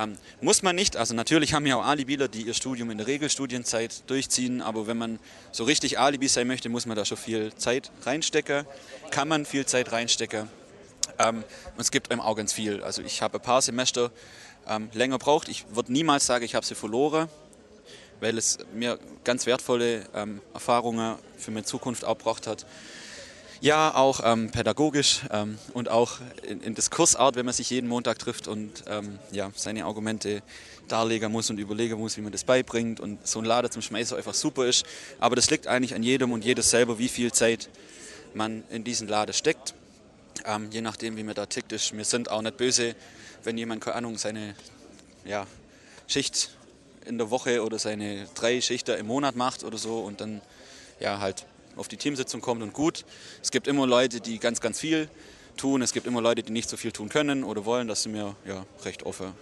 Ähm, 0.00 0.16
muss 0.40 0.62
man 0.62 0.76
nicht, 0.76 0.96
also 0.96 1.14
natürlich 1.14 1.52
haben 1.52 1.66
ja 1.66 1.76
auch 1.76 1.84
Alibieler, 1.84 2.28
die 2.28 2.42
ihr 2.42 2.54
Studium 2.54 2.90
in 2.90 2.98
der 2.98 3.06
Regelstudienzeit 3.06 4.08
durchziehen, 4.08 4.62
aber 4.62 4.86
wenn 4.86 4.96
man 4.96 5.18
so 5.52 5.64
richtig 5.64 5.98
Alibi 5.98 6.26
sein 6.26 6.46
möchte, 6.46 6.70
muss 6.70 6.86
man 6.86 6.96
da 6.96 7.04
schon 7.04 7.18
viel 7.18 7.54
Zeit 7.56 7.90
reinstecken, 8.02 8.64
kann 9.10 9.28
man 9.28 9.44
viel 9.44 9.66
Zeit 9.66 9.92
reinstecken. 9.92 10.48
Ähm, 11.18 11.44
und 11.76 11.80
es 11.80 11.90
gibt 11.90 12.10
einem 12.10 12.22
auch 12.22 12.34
ganz 12.34 12.54
viel. 12.54 12.82
Also 12.82 13.02
ich 13.02 13.20
habe 13.20 13.38
ein 13.38 13.42
paar 13.42 13.60
Semester 13.60 14.10
ähm, 14.66 14.88
länger 14.94 15.18
braucht. 15.18 15.48
Ich 15.48 15.66
würde 15.70 15.92
niemals 15.92 16.24
sagen, 16.24 16.44
ich 16.44 16.54
habe 16.54 16.64
sie 16.64 16.74
verloren, 16.74 17.28
weil 18.20 18.38
es 18.38 18.58
mir 18.72 18.98
ganz 19.24 19.44
wertvolle 19.44 20.06
ähm, 20.14 20.40
Erfahrungen 20.54 21.16
für 21.36 21.50
meine 21.50 21.64
Zukunft 21.64 22.06
auch 22.06 22.16
gebracht 22.16 22.46
hat. 22.46 22.64
Ja, 23.62 23.94
auch 23.94 24.20
ähm, 24.24 24.50
pädagogisch 24.50 25.20
ähm, 25.30 25.58
und 25.74 25.90
auch 25.90 26.18
in, 26.48 26.62
in 26.62 26.74
Diskursart, 26.74 27.36
wenn 27.36 27.44
man 27.44 27.52
sich 27.52 27.68
jeden 27.68 27.90
Montag 27.90 28.18
trifft 28.18 28.48
und 28.48 28.84
ähm, 28.86 29.18
ja, 29.32 29.50
seine 29.54 29.84
Argumente 29.84 30.40
darlegen 30.88 31.30
muss 31.30 31.50
und 31.50 31.58
überlegen 31.58 31.98
muss, 31.98 32.16
wie 32.16 32.22
man 32.22 32.32
das 32.32 32.44
beibringt 32.44 33.00
und 33.00 33.26
so 33.26 33.38
ein 33.38 33.44
Lader 33.44 33.70
zum 33.70 33.82
Schmeißen 33.82 34.16
einfach 34.16 34.32
super 34.32 34.66
ist. 34.66 34.86
Aber 35.18 35.36
das 35.36 35.50
liegt 35.50 35.66
eigentlich 35.66 35.94
an 35.94 36.02
jedem 36.02 36.32
und 36.32 36.42
jedes 36.42 36.70
selber, 36.70 36.98
wie 36.98 37.08
viel 37.08 37.32
Zeit 37.32 37.68
man 38.32 38.64
in 38.70 38.82
diesen 38.82 39.08
Laden 39.08 39.34
steckt. 39.34 39.74
Ähm, 40.46 40.68
je 40.70 40.80
nachdem, 40.80 41.18
wie 41.18 41.22
man 41.22 41.34
da 41.34 41.44
tickt 41.44 41.72
ist. 41.72 41.94
Wir 41.94 42.06
sind 42.06 42.30
auch 42.30 42.40
nicht 42.40 42.56
böse, 42.56 42.96
wenn 43.44 43.58
jemand, 43.58 43.82
keine 43.82 43.96
Ahnung, 43.96 44.16
seine 44.16 44.54
ja, 45.26 45.46
Schicht 46.06 46.48
in 47.04 47.18
der 47.18 47.30
Woche 47.30 47.62
oder 47.62 47.78
seine 47.78 48.26
drei 48.34 48.62
Schichter 48.62 48.96
im 48.96 49.08
Monat 49.08 49.36
macht 49.36 49.64
oder 49.64 49.76
so 49.76 49.98
und 50.00 50.22
dann 50.22 50.40
ja 50.98 51.20
halt 51.20 51.44
auf 51.76 51.88
die 51.88 51.96
Teamsitzung 51.96 52.40
kommt 52.40 52.62
und 52.62 52.72
gut. 52.72 53.04
Es 53.42 53.50
gibt 53.50 53.66
immer 53.66 53.86
Leute, 53.86 54.20
die 54.20 54.38
ganz, 54.38 54.60
ganz 54.60 54.80
viel 54.80 55.08
tun. 55.56 55.82
Es 55.82 55.92
gibt 55.92 56.06
immer 56.06 56.20
Leute, 56.20 56.42
die 56.42 56.52
nicht 56.52 56.68
so 56.68 56.76
viel 56.76 56.92
tun 56.92 57.08
können 57.08 57.44
oder 57.44 57.64
wollen. 57.64 57.88
Das 57.88 58.02
sind 58.02 58.12
mir 58.12 58.36
ja 58.46 58.64
recht 58.84 59.04
offen. 59.04 59.32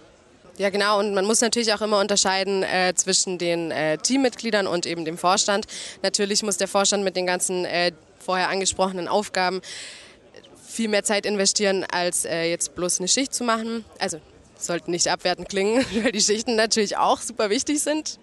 Ja, 0.57 0.69
genau. 0.69 0.99
Und 0.99 1.13
man 1.13 1.25
muss 1.25 1.39
natürlich 1.39 1.73
auch 1.73 1.81
immer 1.81 1.99
unterscheiden 1.99 2.63
äh, 2.63 2.93
zwischen 2.93 3.37
den 3.37 3.71
äh, 3.71 3.97
Teammitgliedern 3.97 4.67
und 4.67 4.85
eben 4.85 5.05
dem 5.05 5.17
Vorstand. 5.17 5.67
Natürlich 6.03 6.43
muss 6.43 6.57
der 6.57 6.67
Vorstand 6.67 7.03
mit 7.03 7.15
den 7.15 7.25
ganzen 7.25 7.63
äh, 7.63 7.93
vorher 8.19 8.49
angesprochenen 8.49 9.07
Aufgaben 9.07 9.61
viel 10.67 10.89
mehr 10.89 11.03
Zeit 11.03 11.25
investieren, 11.25 11.85
als 11.89 12.25
äh, 12.25 12.43
jetzt 12.43 12.75
bloß 12.75 12.99
eine 12.99 13.07
Schicht 13.07 13.33
zu 13.33 13.45
machen. 13.45 13.85
Also 13.99 14.19
sollten 14.57 14.91
nicht 14.91 15.07
abwertend 15.07 15.47
klingen, 15.47 15.85
weil 16.03 16.11
die 16.11 16.21
Schichten 16.21 16.55
natürlich 16.55 16.97
auch 16.97 17.21
super 17.21 17.49
wichtig 17.49 17.81
sind. 17.81 18.19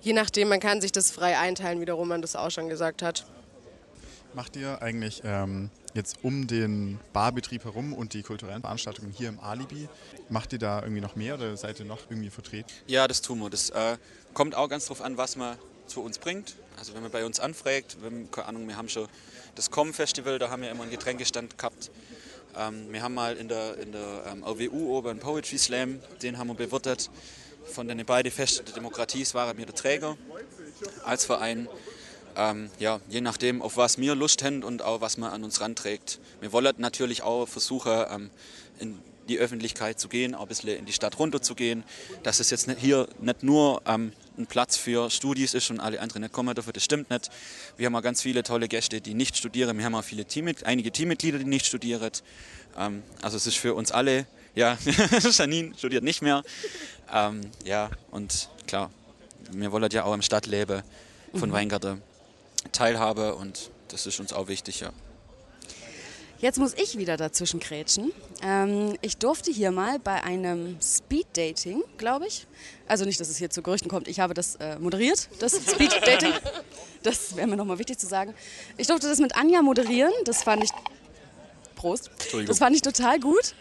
Je 0.00 0.12
nachdem, 0.12 0.48
man 0.48 0.60
kann 0.60 0.80
sich 0.80 0.92
das 0.92 1.10
frei 1.10 1.38
einteilen, 1.38 1.80
wie 1.80 1.86
der 1.86 1.94
Roman 1.94 2.20
das 2.20 2.36
auch 2.36 2.50
schon 2.50 2.68
gesagt 2.68 3.02
hat. 3.02 3.24
Macht 4.38 4.54
ihr 4.54 4.80
eigentlich 4.82 5.22
ähm, 5.24 5.68
jetzt 5.94 6.18
um 6.22 6.46
den 6.46 7.00
Barbetrieb 7.12 7.64
herum 7.64 7.92
und 7.92 8.14
die 8.14 8.22
kulturellen 8.22 8.60
Veranstaltungen 8.60 9.10
hier 9.10 9.28
im 9.30 9.40
Alibi, 9.40 9.88
macht 10.28 10.52
ihr 10.52 10.60
da 10.60 10.80
irgendwie 10.80 11.00
noch 11.00 11.16
mehr 11.16 11.34
oder 11.34 11.56
seid 11.56 11.80
ihr 11.80 11.84
noch 11.84 12.08
irgendwie 12.08 12.30
vertreten? 12.30 12.70
Ja, 12.86 13.08
das 13.08 13.20
tun 13.20 13.40
wir. 13.40 13.50
Das 13.50 13.70
äh, 13.70 13.96
kommt 14.34 14.54
auch 14.54 14.68
ganz 14.68 14.86
drauf 14.86 15.02
an, 15.02 15.16
was 15.16 15.34
man 15.34 15.58
zu 15.88 16.02
uns 16.02 16.18
bringt. 16.18 16.54
Also 16.78 16.94
wenn 16.94 17.02
man 17.02 17.10
bei 17.10 17.26
uns 17.26 17.40
anfragt, 17.40 17.96
wenn, 18.00 18.30
keine 18.30 18.46
Ahnung, 18.46 18.68
wir 18.68 18.76
haben 18.76 18.88
schon 18.88 19.08
das 19.56 19.72
Com-Festival, 19.72 20.38
da 20.38 20.50
haben 20.50 20.62
wir 20.62 20.70
immer 20.70 20.82
einen 20.82 20.92
Getränkestand 20.92 21.58
gehabt. 21.58 21.90
Ähm, 22.56 22.92
wir 22.92 23.02
haben 23.02 23.14
mal 23.14 23.36
in 23.36 23.48
der, 23.48 23.76
in 23.78 23.90
der 23.90 24.22
ähm, 24.30 24.44
RWU 24.44 24.98
oben 24.98 25.18
Poetry 25.18 25.58
Slam, 25.58 25.98
den 26.22 26.38
haben 26.38 26.46
wir 26.46 26.54
bewirtet. 26.54 27.10
Von 27.64 27.88
den 27.88 28.06
beiden 28.06 28.30
Feste 28.30 28.62
der 28.62 28.74
Demokratie 28.74 29.26
waren 29.32 29.58
wir 29.58 29.66
der 29.66 29.74
Träger 29.74 30.16
als 31.04 31.24
Verein. 31.24 31.66
Ähm, 32.38 32.70
ja, 32.78 33.00
je 33.08 33.20
nachdem, 33.20 33.60
auf 33.60 33.76
was 33.76 33.98
wir 33.98 34.14
Lust 34.14 34.44
haben 34.44 34.62
und 34.62 34.80
auch 34.80 35.00
was 35.00 35.18
man 35.18 35.32
an 35.32 35.42
uns 35.42 35.60
ranträgt. 35.60 36.20
Wir 36.40 36.52
wollen 36.52 36.72
natürlich 36.78 37.22
auch 37.22 37.46
versuchen, 37.46 38.04
ähm, 38.10 38.30
in 38.78 38.96
die 39.28 39.40
Öffentlichkeit 39.40 39.98
zu 39.98 40.08
gehen, 40.08 40.36
auch 40.36 40.42
ein 40.42 40.48
bisschen 40.48 40.68
in 40.68 40.86
die 40.86 40.92
Stadt 40.92 41.18
runter 41.18 41.42
zu 41.42 41.56
gehen. 41.56 41.82
Dass 42.22 42.38
es 42.38 42.50
jetzt 42.50 42.68
nicht 42.68 42.78
hier 42.78 43.08
nicht 43.20 43.42
nur 43.42 43.82
ähm, 43.86 44.12
ein 44.38 44.46
Platz 44.46 44.76
für 44.76 45.10
Studis 45.10 45.52
ist 45.52 45.68
und 45.70 45.80
alle 45.80 46.00
anderen 46.00 46.22
nicht 46.22 46.32
kommen 46.32 46.54
dafür, 46.54 46.72
das 46.72 46.84
stimmt 46.84 47.10
nicht. 47.10 47.28
Wir 47.76 47.86
haben 47.86 47.96
auch 47.96 48.02
ganz 48.02 48.22
viele 48.22 48.44
tolle 48.44 48.68
Gäste, 48.68 49.00
die 49.00 49.14
nicht 49.14 49.36
studieren. 49.36 49.76
Wir 49.76 49.84
haben 49.84 49.96
auch 49.96 50.04
viele 50.04 50.24
Team, 50.24 50.48
einige 50.62 50.92
Teammitglieder, 50.92 51.38
die 51.38 51.44
nicht 51.44 51.66
studieren. 51.66 52.12
Ähm, 52.76 53.02
also 53.20 53.36
es 53.36 53.48
ist 53.48 53.58
für 53.58 53.74
uns 53.74 53.90
alle, 53.90 54.28
ja, 54.54 54.78
Janine 55.32 55.74
studiert 55.76 56.04
nicht 56.04 56.22
mehr. 56.22 56.44
Ähm, 57.12 57.40
ja, 57.64 57.90
und 58.12 58.48
klar, 58.68 58.92
wir 59.50 59.72
wollen 59.72 59.90
ja 59.90 60.04
auch 60.04 60.14
im 60.14 60.22
Stadtleben 60.22 60.84
von 61.34 61.50
Weingarten 61.50 62.00
Teilhabe 62.72 63.34
und 63.34 63.70
das 63.88 64.06
ist 64.06 64.20
uns 64.20 64.32
auch 64.32 64.48
wichtig, 64.48 64.80
ja. 64.80 64.90
Jetzt 66.40 66.58
muss 66.58 66.72
ich 66.74 66.96
wieder 66.96 67.16
dazwischen 67.16 67.58
krätschen. 67.58 68.12
Ähm, 68.44 68.96
ich 69.00 69.16
durfte 69.16 69.50
hier 69.50 69.72
mal 69.72 69.98
bei 69.98 70.22
einem 70.22 70.76
Speed-Dating, 70.80 71.82
glaube 71.96 72.28
ich, 72.28 72.46
also 72.86 73.04
nicht, 73.04 73.18
dass 73.18 73.28
es 73.28 73.38
hier 73.38 73.50
zu 73.50 73.60
Gerüchten 73.60 73.90
kommt, 73.90 74.06
ich 74.06 74.20
habe 74.20 74.34
das 74.34 74.54
äh, 74.56 74.78
moderiert, 74.78 75.28
das 75.40 75.52
Speed-Dating. 75.52 76.32
Das 77.04 77.36
wäre 77.36 77.46
mir 77.46 77.56
nochmal 77.56 77.78
wichtig 77.78 77.96
zu 77.96 78.08
sagen. 78.08 78.34
Ich 78.76 78.88
durfte 78.88 79.08
das 79.08 79.20
mit 79.20 79.36
Anja 79.36 79.62
moderieren, 79.62 80.12
das 80.24 80.42
fand 80.42 80.64
ich, 80.64 80.70
Prost, 81.76 82.10
das 82.44 82.58
fand 82.58 82.74
ich 82.74 82.82
total 82.82 83.20
gut. 83.20 83.54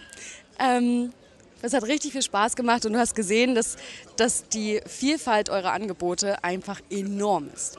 Ähm, 0.58 1.14
es 1.62 1.74
hat 1.74 1.84
richtig 1.84 2.14
viel 2.14 2.24
Spaß 2.24 2.56
gemacht 2.56 2.86
und 2.88 2.94
du 2.94 3.00
hast 3.00 3.14
gesehen, 3.16 3.54
dass, 3.54 3.78
dass 4.16 4.48
die 4.50 4.82
Vielfalt 4.88 5.50
eurer 5.50 5.72
Angebote 5.72 6.44
einfach 6.44 6.82
enorm 6.90 7.50
ist. 7.54 7.78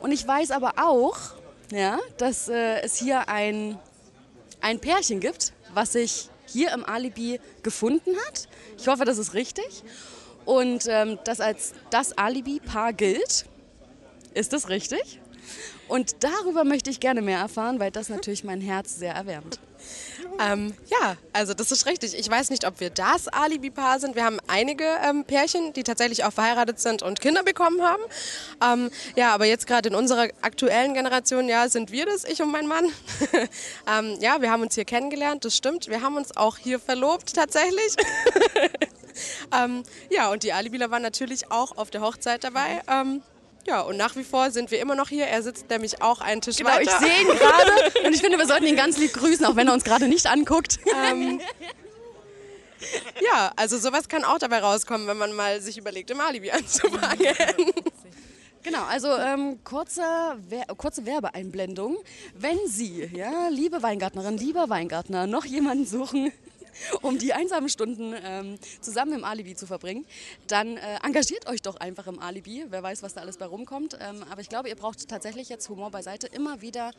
Und 0.00 0.12
ich 0.12 0.26
weiß 0.26 0.50
aber 0.50 0.74
auch, 0.76 1.16
ja, 1.70 1.98
dass 2.16 2.48
äh, 2.48 2.80
es 2.80 2.96
hier 2.96 3.28
ein, 3.28 3.78
ein 4.60 4.80
Pärchen 4.80 5.20
gibt, 5.20 5.52
was 5.72 5.92
sich 5.92 6.30
hier 6.46 6.72
im 6.72 6.84
Alibi 6.84 7.40
gefunden 7.62 8.16
hat. 8.26 8.48
Ich 8.76 8.88
hoffe, 8.88 9.04
das 9.04 9.18
ist 9.18 9.34
richtig. 9.34 9.84
Und 10.44 10.86
ähm, 10.88 11.18
das 11.24 11.40
als 11.40 11.74
das 11.90 12.16
Alibi-Paar 12.16 12.92
gilt. 12.92 13.44
Ist 14.32 14.52
das 14.52 14.68
richtig? 14.68 15.20
Und 15.90 16.22
darüber 16.22 16.62
möchte 16.62 16.88
ich 16.88 17.00
gerne 17.00 17.20
mehr 17.20 17.40
erfahren, 17.40 17.80
weil 17.80 17.90
das 17.90 18.08
natürlich 18.08 18.44
mein 18.44 18.60
Herz 18.60 18.96
sehr 18.96 19.12
erwärmt. 19.12 19.58
Ähm, 20.38 20.72
ja, 20.86 21.16
also 21.32 21.52
das 21.52 21.72
ist 21.72 21.86
richtig. 21.86 22.16
Ich 22.16 22.30
weiß 22.30 22.50
nicht, 22.50 22.64
ob 22.64 22.78
wir 22.78 22.90
das 22.90 23.26
Alibi-Paar 23.26 23.98
sind. 23.98 24.14
Wir 24.14 24.24
haben 24.24 24.38
einige 24.46 24.84
ähm, 25.04 25.24
Pärchen, 25.24 25.72
die 25.72 25.82
tatsächlich 25.82 26.22
auch 26.24 26.32
verheiratet 26.32 26.78
sind 26.78 27.02
und 27.02 27.20
Kinder 27.20 27.42
bekommen 27.42 27.82
haben. 27.82 28.02
Ähm, 28.62 28.90
ja, 29.16 29.34
aber 29.34 29.46
jetzt 29.46 29.66
gerade 29.66 29.88
in 29.88 29.96
unserer 29.96 30.28
aktuellen 30.42 30.94
Generation, 30.94 31.48
ja, 31.48 31.68
sind 31.68 31.90
wir 31.90 32.06
das, 32.06 32.22
ich 32.22 32.40
und 32.40 32.52
mein 32.52 32.68
Mann. 32.68 32.84
ähm, 33.98 34.16
ja, 34.20 34.40
wir 34.40 34.52
haben 34.52 34.62
uns 34.62 34.76
hier 34.76 34.84
kennengelernt, 34.84 35.44
das 35.44 35.56
stimmt. 35.56 35.88
Wir 35.88 36.02
haben 36.02 36.16
uns 36.16 36.36
auch 36.36 36.56
hier 36.56 36.78
verlobt 36.78 37.34
tatsächlich. 37.34 37.96
ähm, 39.60 39.82
ja, 40.08 40.30
und 40.30 40.44
die 40.44 40.52
Alibiler 40.52 40.92
waren 40.92 41.02
natürlich 41.02 41.50
auch 41.50 41.76
auf 41.76 41.90
der 41.90 42.00
Hochzeit 42.00 42.44
dabei. 42.44 42.80
Ja, 43.66 43.80
und 43.82 43.96
nach 43.96 44.16
wie 44.16 44.24
vor 44.24 44.50
sind 44.50 44.70
wir 44.70 44.80
immer 44.80 44.94
noch 44.94 45.08
hier. 45.08 45.26
Er 45.26 45.42
sitzt 45.42 45.68
nämlich 45.70 46.02
auch 46.02 46.20
einen 46.20 46.40
Tisch 46.40 46.56
Genau, 46.56 46.70
weiter. 46.70 46.82
ich 46.82 47.06
sehe 47.06 47.20
ihn 47.22 47.26
gerade 47.38 48.06
und 48.06 48.14
ich 48.14 48.20
finde, 48.20 48.38
wir 48.38 48.46
sollten 48.46 48.66
ihn 48.66 48.76
ganz 48.76 48.96
lieb 48.98 49.12
grüßen, 49.12 49.44
auch 49.46 49.56
wenn 49.56 49.68
er 49.68 49.74
uns 49.74 49.84
gerade 49.84 50.08
nicht 50.08 50.26
anguckt. 50.26 50.78
Ähm, 51.06 51.40
ja, 53.22 53.52
also 53.56 53.78
sowas 53.78 54.08
kann 54.08 54.24
auch 54.24 54.38
dabei 54.38 54.58
rauskommen, 54.60 55.06
wenn 55.06 55.18
man 55.18 55.32
mal 55.34 55.60
sich 55.60 55.76
überlegt, 55.76 56.10
im 56.10 56.20
Alibi 56.20 56.50
anzufangen. 56.50 57.26
Genau, 58.62 58.84
also 58.90 59.08
ähm, 59.16 59.64
kurze, 59.64 60.02
Wer 60.50 60.66
kurze 60.76 61.06
Werbeeinblendung. 61.06 61.96
Wenn 62.34 62.58
Sie, 62.66 63.08
ja, 63.14 63.48
liebe 63.48 63.82
Weingärtnerin, 63.82 64.36
lieber 64.36 64.68
Weingärtner, 64.68 65.26
noch 65.26 65.46
jemanden 65.46 65.86
suchen, 65.86 66.30
um 67.02 67.18
die 67.18 67.32
einsamen 67.32 67.68
Stunden 67.68 68.14
ähm, 68.24 68.58
zusammen 68.80 69.12
im 69.12 69.24
Alibi 69.24 69.54
zu 69.54 69.66
verbringen, 69.66 70.04
dann 70.46 70.76
äh, 70.76 70.98
engagiert 71.02 71.46
euch 71.46 71.62
doch 71.62 71.76
einfach 71.76 72.06
im 72.06 72.18
Alibi. 72.18 72.66
Wer 72.68 72.82
weiß, 72.82 73.02
was 73.02 73.14
da 73.14 73.20
alles 73.20 73.36
bei 73.36 73.46
rumkommt. 73.46 73.98
Ähm, 74.00 74.24
aber 74.30 74.40
ich 74.40 74.48
glaube, 74.48 74.68
ihr 74.68 74.76
braucht 74.76 75.08
tatsächlich 75.08 75.48
jetzt 75.48 75.68
Humor 75.68 75.90
beiseite 75.90 76.26
immer 76.26 76.60
wieder 76.60 76.92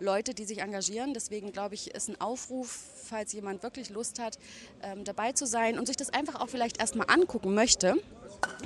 Leute, 0.00 0.34
die 0.34 0.44
sich 0.44 0.60
engagieren. 0.60 1.14
Deswegen 1.14 1.52
glaube 1.52 1.74
ich, 1.74 1.94
ist 1.94 2.08
ein 2.08 2.20
Aufruf, 2.20 2.78
falls 3.04 3.32
jemand 3.32 3.62
wirklich 3.62 3.90
Lust 3.90 4.18
hat, 4.18 4.38
ähm, 4.82 5.04
dabei 5.04 5.32
zu 5.32 5.46
sein 5.46 5.78
und 5.78 5.86
sich 5.86 5.96
das 5.96 6.10
einfach 6.10 6.40
auch 6.40 6.48
vielleicht 6.48 6.78
erstmal 6.78 7.08
angucken 7.10 7.54
möchte, 7.54 7.96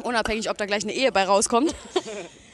unabhängig, 0.02 0.50
ob 0.50 0.58
da 0.58 0.66
gleich 0.66 0.82
eine 0.82 0.92
Ehe 0.92 1.12
bei 1.12 1.24
rauskommt. 1.24 1.74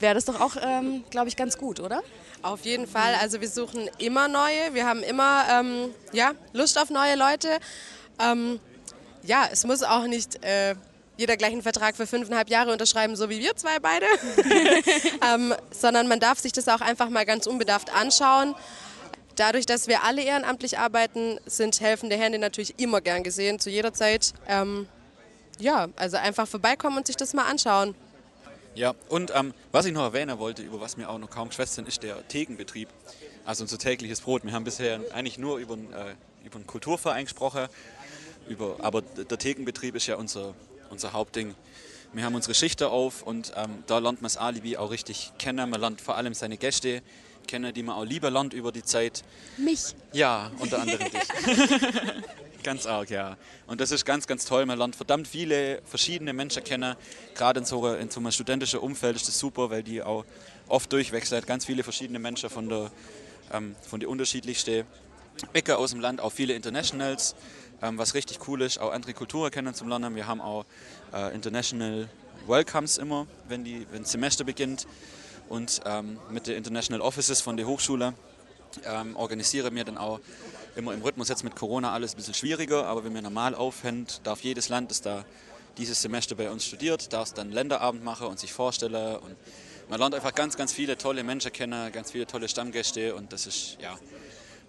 Wäre 0.00 0.14
das 0.14 0.24
doch 0.24 0.40
auch, 0.40 0.56
ähm, 0.60 1.04
glaube 1.10 1.28
ich, 1.28 1.36
ganz 1.36 1.56
gut, 1.56 1.80
oder? 1.80 2.02
Auf 2.42 2.64
jeden 2.64 2.86
Fall. 2.86 3.14
Also 3.20 3.40
wir 3.40 3.48
suchen 3.48 3.88
immer 3.98 4.28
neue. 4.28 4.74
Wir 4.74 4.86
haben 4.86 5.02
immer 5.02 5.44
ähm, 5.50 5.90
ja, 6.12 6.32
Lust 6.52 6.78
auf 6.78 6.90
neue 6.90 7.16
Leute. 7.16 7.48
Ähm, 8.20 8.60
ja, 9.22 9.48
es 9.50 9.64
muss 9.64 9.82
auch 9.82 10.06
nicht 10.06 10.44
äh, 10.44 10.74
jeder 11.16 11.36
gleich 11.36 11.52
einen 11.52 11.62
Vertrag 11.62 11.96
für 11.96 12.06
fünfeinhalb 12.06 12.50
Jahre 12.50 12.72
unterschreiben, 12.72 13.16
so 13.16 13.30
wie 13.30 13.38
wir 13.38 13.56
zwei 13.56 13.78
beide, 13.78 14.06
ähm, 15.34 15.54
sondern 15.70 16.08
man 16.08 16.20
darf 16.20 16.38
sich 16.38 16.52
das 16.52 16.68
auch 16.68 16.80
einfach 16.80 17.08
mal 17.08 17.24
ganz 17.24 17.46
unbedarft 17.46 17.94
anschauen. 17.94 18.54
Dadurch, 19.36 19.66
dass 19.66 19.88
wir 19.88 20.04
alle 20.04 20.22
ehrenamtlich 20.22 20.78
arbeiten, 20.78 21.38
sind 21.46 21.80
helfende 21.80 22.16
Hände 22.16 22.38
natürlich 22.38 22.78
immer 22.78 23.00
gern 23.00 23.22
gesehen, 23.22 23.58
zu 23.58 23.70
jeder 23.70 23.92
Zeit. 23.92 24.32
Ähm, 24.48 24.86
ja, 25.58 25.88
also 25.96 26.16
einfach 26.16 26.46
vorbeikommen 26.46 26.98
und 26.98 27.06
sich 27.06 27.16
das 27.16 27.32
mal 27.32 27.44
anschauen. 27.44 27.94
Ja, 28.74 28.94
und 29.08 29.32
ähm, 29.34 29.54
was 29.70 29.86
ich 29.86 29.92
noch 29.92 30.02
erwähnen 30.02 30.38
wollte, 30.38 30.62
über 30.62 30.80
was 30.80 30.96
mir 30.96 31.08
auch 31.08 31.18
noch 31.18 31.30
kaum 31.30 31.48
geschwätzt 31.48 31.78
ist 31.78 32.02
der 32.02 32.26
Thekenbetrieb. 32.26 32.88
Also 33.44 33.62
unser 33.62 33.78
tägliches 33.78 34.20
Brot. 34.20 34.44
Wir 34.44 34.52
haben 34.52 34.64
bisher 34.64 35.00
eigentlich 35.12 35.38
nur 35.38 35.58
über, 35.58 35.74
äh, 35.74 36.14
über 36.44 36.56
einen 36.56 36.66
Kulturverein 36.66 37.24
gesprochen, 37.24 37.68
über, 38.48 38.76
aber 38.80 39.02
der 39.02 39.38
Thekenbetrieb 39.38 39.94
ist 39.94 40.06
ja 40.06 40.16
unser, 40.16 40.54
unser 40.90 41.12
Hauptding. 41.12 41.54
Wir 42.12 42.24
haben 42.24 42.34
unsere 42.34 42.54
Schichten 42.54 42.84
auf 42.84 43.22
und 43.22 43.52
ähm, 43.56 43.84
da 43.86 43.98
lernt 43.98 44.22
man 44.22 44.26
das 44.26 44.36
Alibi 44.36 44.76
auch 44.76 44.90
richtig 44.90 45.32
kennen. 45.38 45.70
Man 45.70 45.80
lernt 45.80 46.00
vor 46.00 46.16
allem 46.16 46.34
seine 46.34 46.56
Gäste 46.56 47.02
kennen, 47.46 47.72
die 47.74 47.82
man 47.82 47.96
auch 47.96 48.04
lieber 48.04 48.30
lernt 48.30 48.54
über 48.54 48.72
die 48.72 48.82
Zeit. 48.82 49.22
Mich. 49.56 49.94
Ja, 50.12 50.50
unter 50.58 50.80
anderem 50.80 51.10
dich. 51.10 51.22
ganz 52.64 52.86
arg, 52.86 53.10
ja. 53.10 53.36
Und 53.66 53.80
das 53.80 53.92
ist 53.92 54.04
ganz, 54.04 54.26
ganz 54.26 54.44
toll. 54.44 54.66
Man 54.66 54.78
lernt 54.78 54.96
verdammt 54.96 55.28
viele 55.28 55.80
verschiedene 55.84 56.32
Menschen 56.32 56.64
kennen. 56.64 56.96
Gerade 57.34 57.60
in 57.60 57.66
so, 57.66 57.94
in 57.94 58.10
so 58.10 58.18
einem 58.18 58.32
studentischen 58.32 58.80
Umfeld 58.80 59.16
ist 59.16 59.28
das 59.28 59.38
super, 59.38 59.70
weil 59.70 59.82
die 59.82 60.02
auch 60.02 60.24
oft 60.66 60.92
durchwechselt. 60.92 61.46
Ganz 61.46 61.64
viele 61.64 61.84
verschiedene 61.84 62.18
Menschen 62.18 62.50
von 62.50 62.68
der, 62.68 62.90
ähm, 63.52 63.76
von 63.88 64.00
der 64.00 64.08
unterschiedlichsten 64.08 64.84
Ecke 65.52 65.76
aus 65.76 65.90
dem 65.90 66.00
Land, 66.00 66.20
auch 66.20 66.32
viele 66.32 66.54
Internationals, 66.54 67.34
ähm, 67.82 67.98
was 67.98 68.14
richtig 68.14 68.38
cool 68.48 68.62
ist, 68.62 68.78
auch 68.78 68.92
andere 68.92 69.14
Kulturen 69.14 69.50
kennenzulernen. 69.50 70.14
Wir 70.16 70.26
haben 70.26 70.40
auch 70.40 70.64
äh, 71.12 71.34
International 71.34 72.08
Welcomes 72.46 72.98
immer, 72.98 73.26
wenn, 73.48 73.64
die, 73.64 73.86
wenn 73.90 74.02
das 74.02 74.12
Semester 74.12 74.44
beginnt. 74.44 74.86
Und 75.48 75.80
ähm, 75.84 76.18
mit 76.30 76.46
den 76.46 76.56
International 76.56 77.02
Offices 77.02 77.40
von 77.40 77.56
der 77.56 77.66
Hochschule 77.66 78.14
ähm, 78.86 79.16
organisieren 79.16 79.74
wir 79.74 79.84
dann 79.84 79.98
auch 79.98 80.20
immer 80.76 80.92
im 80.92 81.02
Rhythmus. 81.02 81.28
Jetzt 81.28 81.44
mit 81.44 81.56
Corona 81.56 81.92
alles 81.92 82.14
ein 82.14 82.16
bisschen 82.16 82.34
schwieriger, 82.34 82.86
aber 82.86 83.04
wenn 83.04 83.14
wir 83.14 83.22
normal 83.22 83.54
aufhängt, 83.54 84.20
darf 84.24 84.40
jedes 84.40 84.68
Land, 84.68 84.90
das 84.90 85.02
da 85.02 85.24
dieses 85.78 86.00
Semester 86.00 86.34
bei 86.34 86.50
uns 86.50 86.64
studiert, 86.64 87.12
darf 87.12 87.32
dann 87.32 87.50
Länderabend 87.50 88.04
machen 88.04 88.26
und 88.28 88.38
sich 88.38 88.52
vorstellen. 88.52 89.16
Und 89.16 89.36
man 89.88 89.98
lernt 89.98 90.14
einfach 90.14 90.34
ganz, 90.34 90.56
ganz 90.56 90.72
viele 90.72 90.96
tolle 90.96 91.24
Menschen 91.24 91.52
kennen, 91.52 91.92
ganz 91.92 92.12
viele 92.12 92.26
tolle 92.26 92.48
Stammgäste 92.48 93.14
und 93.14 93.32
das 93.32 93.46
ist, 93.46 93.76
ja, 93.80 93.98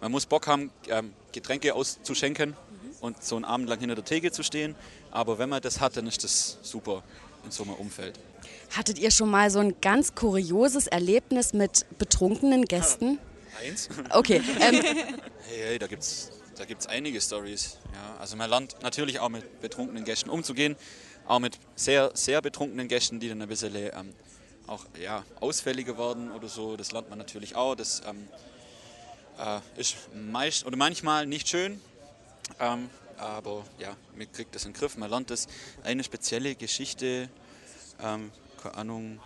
man 0.01 0.11
muss 0.11 0.25
Bock 0.25 0.47
haben, 0.47 0.71
ähm, 0.89 1.13
Getränke 1.31 1.73
auszuschenken 1.73 2.55
und 3.01 3.23
so 3.23 3.35
einen 3.35 3.45
Abend 3.45 3.69
lang 3.69 3.79
hinter 3.79 3.95
der 3.95 4.03
Theke 4.03 4.31
zu 4.31 4.43
stehen. 4.43 4.75
Aber 5.11 5.37
wenn 5.37 5.49
man 5.49 5.61
das 5.61 5.79
hat, 5.79 5.95
dann 5.97 6.07
ist 6.07 6.23
das 6.23 6.57
super 6.61 7.03
in 7.45 7.51
so 7.51 7.63
einem 7.63 7.73
Umfeld. 7.73 8.19
Hattet 8.75 8.99
ihr 8.99 9.11
schon 9.11 9.29
mal 9.29 9.49
so 9.49 9.59
ein 9.59 9.75
ganz 9.81 10.15
kurioses 10.15 10.87
Erlebnis 10.87 11.53
mit 11.53 11.85
betrunkenen 11.97 12.65
Gästen? 12.65 13.19
Eins? 13.61 13.89
Okay. 14.11 14.41
Ähm, 14.59 14.81
Hey, 15.47 15.59
hey, 15.59 15.79
da 15.79 15.85
gibt's, 15.85 16.31
da 16.55 16.65
gibt's 16.65 16.87
einige 16.87 17.21
Stories. 17.21 17.77
Ja, 17.93 18.17
also 18.19 18.35
man 18.35 18.49
lernt 18.49 18.81
natürlich 18.81 19.19
auch 19.19 19.29
mit 19.29 19.61
betrunkenen 19.61 20.03
Gästen 20.03 20.31
umzugehen, 20.31 20.75
auch 21.27 21.39
mit 21.39 21.59
sehr, 21.75 22.09
sehr 22.15 22.41
betrunkenen 22.41 22.87
Gästen, 22.87 23.19
die 23.19 23.29
dann 23.29 23.41
ein 23.41 23.47
bisschen 23.47 23.75
ähm, 23.75 24.13
auch 24.65 24.85
ja, 24.99 25.23
ausfälliger 25.39 25.99
werden 25.99 26.31
oder 26.31 26.47
so. 26.47 26.77
Das 26.77 26.91
lernt 26.91 27.09
man 27.09 27.19
natürlich 27.19 27.55
auch. 27.55 27.75
Das 27.75 28.01
ähm, 28.07 28.27
äh, 29.37 29.59
ist 29.79 29.95
meist 30.15 30.65
oder 30.65 30.77
manchmal 30.77 31.27
nicht 31.27 31.47
schön, 31.47 31.79
ähm, 32.59 32.89
aber 33.17 33.63
ja, 33.77 33.95
man 34.17 34.31
kriegt 34.31 34.55
das 34.55 34.65
in 34.65 34.73
den 34.73 34.79
Griff. 34.79 34.97
Man 34.97 35.11
lernt 35.11 35.29
das. 35.29 35.47
Eine 35.83 36.03
spezielle 36.03 36.55
Geschichte, 36.55 37.29
ähm, 38.01 38.31
keine 38.63 38.75
Ahnung, 38.77 39.19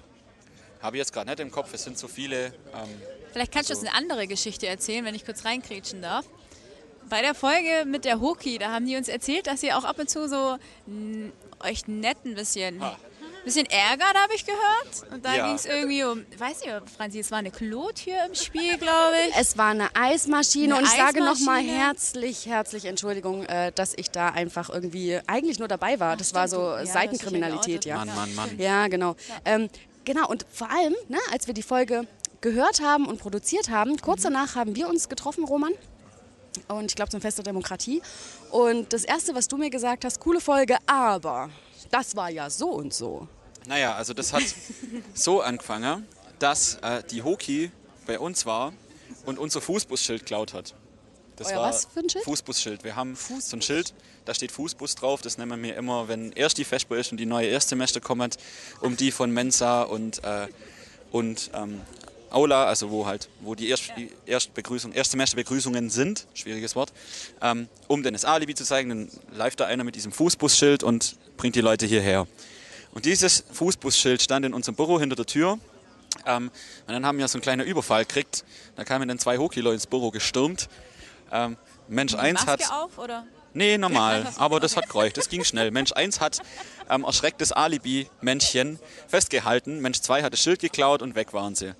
habe 0.81 0.97
ich 0.97 0.99
jetzt 0.99 1.13
gerade 1.13 1.29
nicht 1.29 1.39
im 1.39 1.49
Kopf. 1.49 1.73
Es 1.73 1.83
sind 1.83 1.97
so 1.97 2.09
viele. 2.09 2.47
Ähm, 2.73 3.01
Vielleicht 3.31 3.51
kannst 3.51 3.69
du 3.69 3.73
Also- 3.73 3.85
uns 3.85 3.89
eine 3.95 3.97
andere 3.97 4.27
Geschichte 4.27 4.67
erzählen, 4.67 5.05
wenn 5.05 5.15
ich 5.15 5.25
kurz 5.25 5.45
reinkrätschen 5.45 6.01
darf. 6.01 6.25
Bei 7.09 7.21
der 7.21 7.33
Folge 7.33 7.85
mit 7.85 8.05
der 8.05 8.19
Hoki, 8.21 8.59
da 8.59 8.71
haben 8.71 8.85
die 8.85 8.95
uns 8.95 9.07
erzählt, 9.07 9.47
dass 9.47 9.63
ihr 9.63 9.77
auch 9.77 9.83
ab 9.83 9.97
und 9.99 10.09
zu 10.09 10.27
so 10.27 10.57
n, 10.87 11.31
euch 11.63 11.87
nett 11.87 12.17
ein 12.23 12.35
bisschen, 12.35 12.81
Ah. 12.83 12.95
bisschen 13.43 13.65
ärgert, 13.65 14.13
habe 14.15 14.33
ich 14.35 14.45
gehört. 14.45 15.11
Und 15.11 15.25
da 15.25 15.33
Ja. 15.35 15.45
ging 15.47 15.55
es 15.55 15.65
irgendwie 15.65 16.03
um, 16.03 16.23
weiß 16.37 16.59
nicht, 16.61 16.71
Franzi, 16.95 17.19
es 17.19 17.31
war 17.31 17.39
eine 17.39 17.49
Klotür 17.49 18.13
im 18.27 18.35
Spiel, 18.35 18.77
glaube 18.77 19.15
ich. 19.27 19.35
es 19.35 19.57
war 19.57 19.69
eine 19.71 19.89
Eismaschine 19.95 20.75
Eine 20.75 20.83
und 20.83 20.83
ich 20.83 20.91
sage 20.91 21.19
nochmal 21.23 21.59
Eismaschine? 21.61 21.77
herzlich, 21.83 22.45
herzlich 22.45 22.85
Entschuldigung, 22.85 23.43
äh, 23.45 23.71
dass 23.73 23.93
ich 23.95 24.11
da 24.11 24.29
einfach 24.29 24.69
irgendwie 24.69 25.19
eigentlich 25.25 25.57
nur 25.57 25.67
dabei 25.67 25.99
war. 25.99 26.15
Das 26.15 26.35
war 26.35 26.47
so 26.47 26.73
stimmt, 26.73 26.87
ja, 26.87 26.93
Seitenkriminalität, 26.93 27.85
ja 27.85 27.95
ja. 27.95 28.05
Mann, 28.05 28.15
Mann, 28.15 28.35
Mann. 28.35 28.59
Ja, 28.59 28.87
genau. 28.87 29.15
Ähm, 29.45 29.67
genau, 30.05 30.27
und 30.27 30.45
vor 30.53 30.69
allem, 30.69 30.95
ne, 31.07 31.17
als 31.31 31.47
wir 31.47 31.55
die 31.55 31.63
Folge 31.63 32.05
gehört 32.41 32.81
haben 32.81 33.05
und 33.05 33.19
produziert 33.19 33.69
haben, 33.69 33.97
kurz 33.97 34.21
danach 34.21 34.55
haben 34.55 34.75
wir 34.75 34.89
uns 34.89 35.09
getroffen, 35.09 35.43
Roman. 35.43 35.73
Und 36.67 36.85
ich 36.85 36.95
glaube 36.95 37.11
zum 37.11 37.21
Fest 37.21 37.37
der 37.37 37.43
Demokratie. 37.43 38.01
Und 38.51 38.91
das 38.93 39.03
Erste, 39.03 39.35
was 39.35 39.47
du 39.47 39.57
mir 39.57 39.69
gesagt 39.69 40.05
hast, 40.05 40.19
coole 40.19 40.41
Folge, 40.41 40.77
aber 40.85 41.49
das 41.91 42.15
war 42.15 42.29
ja 42.29 42.49
so 42.49 42.69
und 42.69 42.93
so. 42.93 43.27
Naja, 43.67 43.95
also 43.95 44.13
das 44.13 44.33
hat 44.33 44.43
so 45.13 45.41
angefangen, 45.41 46.07
dass 46.39 46.75
äh, 46.75 47.03
die 47.09 47.23
Hoki 47.23 47.71
bei 48.07 48.19
uns 48.19 48.45
war 48.45 48.73
und 49.25 49.37
unser 49.37 49.61
Fußbusschild 49.61 50.25
klaut 50.25 50.53
hat. 50.53 50.73
Das 51.35 51.51
Euer 51.51 51.61
was 51.61 51.85
für 51.85 52.01
ein 52.01 52.09
Schild? 52.09 52.25
Fußbusschild. 52.25 52.83
Wir 52.83 52.95
haben 52.95 53.15
so 53.15 53.55
ein 53.55 53.61
Schild, 53.61 53.93
da 54.25 54.33
steht 54.33 54.51
Fußbus 54.51 54.95
drauf. 54.95 55.21
Das 55.21 55.37
nennen 55.37 55.63
wir 55.63 55.75
immer, 55.75 56.07
wenn 56.07 56.33
erst 56.33 56.57
die 56.57 56.65
Vesper 56.65 56.97
ist 56.97 57.11
und 57.11 57.17
die 57.17 57.25
neue 57.25 57.47
Erstsemester 57.47 58.01
kommt, 58.01 58.37
um 58.81 58.97
die 58.97 59.11
von 59.11 59.31
Mensa 59.31 59.83
und, 59.83 60.21
äh, 60.23 60.47
und 61.11 61.51
ähm, 61.53 61.81
Aula, 62.31 62.65
also 62.65 62.91
wo 62.91 63.05
halt, 63.05 63.29
wo 63.41 63.55
die, 63.55 63.69
Erst, 63.69 63.91
die 63.97 64.11
Erstbegrüßung, 64.25 64.93
Erstsemesterbegrüßungen 64.93 65.89
sind, 65.89 66.27
schwieriges 66.33 66.75
Wort, 66.75 66.91
ähm, 67.41 67.67
um 67.87 68.03
dann 68.03 68.13
das 68.13 68.25
Alibi 68.25 68.55
zu 68.55 68.63
zeigen, 68.63 68.89
dann 68.89 69.09
läuft 69.37 69.59
da 69.59 69.65
einer 69.65 69.83
mit 69.83 69.95
diesem 69.95 70.11
Fußbusschild 70.11 70.83
und 70.83 71.15
bringt 71.37 71.55
die 71.55 71.61
Leute 71.61 71.85
hierher. 71.85 72.27
Und 72.91 73.05
dieses 73.05 73.43
Fußbusschild 73.51 74.21
stand 74.21 74.45
in 74.45 74.53
unserem 74.53 74.75
Büro 74.75 74.99
hinter 74.99 75.15
der 75.15 75.25
Tür. 75.25 75.59
Ähm, 76.25 76.51
und 76.87 76.93
dann 76.93 77.05
haben 77.05 77.17
wir 77.17 77.27
so 77.27 77.37
einen 77.37 77.43
kleinen 77.43 77.65
Überfall 77.65 78.05
gekriegt. 78.05 78.43
Da 78.75 78.83
kamen 78.83 79.07
dann 79.07 79.19
zwei 79.19 79.37
Hochkilo 79.37 79.71
ins 79.71 79.87
Büro 79.87 80.11
gestürmt. 80.11 80.69
Ähm, 81.31 81.57
Mensch 81.87 82.15
1 82.15 82.45
hat. 82.45 82.61
Auf, 82.71 82.97
oder? 82.97 83.25
Nee, 83.53 83.77
normal. 83.77 84.27
Aber 84.37 84.59
das 84.59 84.75
hat 84.75 84.89
gereicht. 84.89 85.17
Das 85.17 85.29
ging 85.29 85.43
schnell. 85.43 85.71
Mensch 85.71 85.91
1 85.91 86.19
hat 86.19 86.39
ähm, 86.89 87.03
erschrecktes 87.03 87.51
Alibi-Männchen 87.51 88.79
festgehalten. 89.07 89.79
Mensch 89.79 90.01
2 90.01 90.23
hat 90.23 90.33
das 90.33 90.41
Schild 90.41 90.59
geklaut 90.59 91.01
und 91.01 91.15
weg 91.15 91.33
waren 91.33 91.55
sie. 91.55 91.73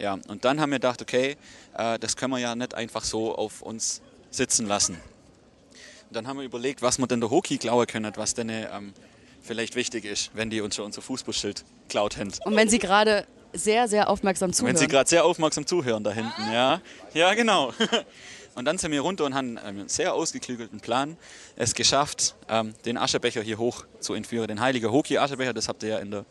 Ja, 0.00 0.18
und 0.28 0.44
dann 0.44 0.60
haben 0.60 0.70
wir 0.70 0.78
gedacht, 0.78 1.02
okay, 1.02 1.36
äh, 1.76 1.98
das 1.98 2.16
können 2.16 2.32
wir 2.32 2.38
ja 2.38 2.54
nicht 2.54 2.74
einfach 2.74 3.04
so 3.04 3.34
auf 3.34 3.60
uns 3.60 4.00
sitzen 4.30 4.66
lassen. 4.66 4.94
Und 4.94 6.16
dann 6.16 6.26
haben 6.26 6.38
wir 6.38 6.44
überlegt, 6.44 6.80
was 6.82 6.98
wir 6.98 7.06
denn 7.06 7.20
der 7.20 7.30
Hoki 7.30 7.58
klauen 7.58 7.86
können, 7.86 8.10
was 8.16 8.34
denn 8.34 8.48
ähm, 8.48 8.94
vielleicht 9.42 9.76
wichtig 9.76 10.04
ist, 10.04 10.30
wenn 10.34 10.48
die 10.48 10.60
uns 10.62 10.76
schon 10.76 10.86
unser 10.86 11.02
Fußbusschild 11.02 11.64
klaut 11.88 12.16
haben. 12.16 12.32
Und 12.44 12.56
wenn 12.56 12.68
Sie 12.68 12.78
gerade 12.78 13.26
sehr, 13.52 13.88
sehr 13.88 14.08
aufmerksam 14.08 14.52
zuhören. 14.52 14.74
Wenn 14.74 14.80
Sie 14.80 14.88
gerade 14.88 15.08
sehr 15.08 15.24
aufmerksam 15.24 15.66
zuhören 15.66 16.02
da 16.02 16.12
hinten, 16.12 16.50
ja. 16.52 16.80
Ja, 17.14 17.34
genau. 17.34 17.72
Und 18.54 18.64
dann 18.64 18.78
sind 18.78 18.90
wir 18.90 19.00
runter 19.00 19.24
und 19.24 19.34
haben 19.34 19.56
einen 19.58 19.88
sehr 19.88 20.12
ausgeklügelten 20.12 20.80
Plan 20.80 21.16
es 21.54 21.72
geschafft, 21.72 22.34
ähm, 22.48 22.74
den 22.84 22.98
Aschebecher 22.98 23.42
hier 23.42 23.58
hoch 23.58 23.84
zu 24.00 24.12
entführen. 24.12 24.48
Den 24.48 24.60
heiligen 24.60 24.90
Hoki-Aschebecher, 24.90 25.54
das 25.54 25.68
habt 25.68 25.84
ihr 25.84 25.90
ja 25.90 25.98
in 25.98 26.10
der, 26.10 26.24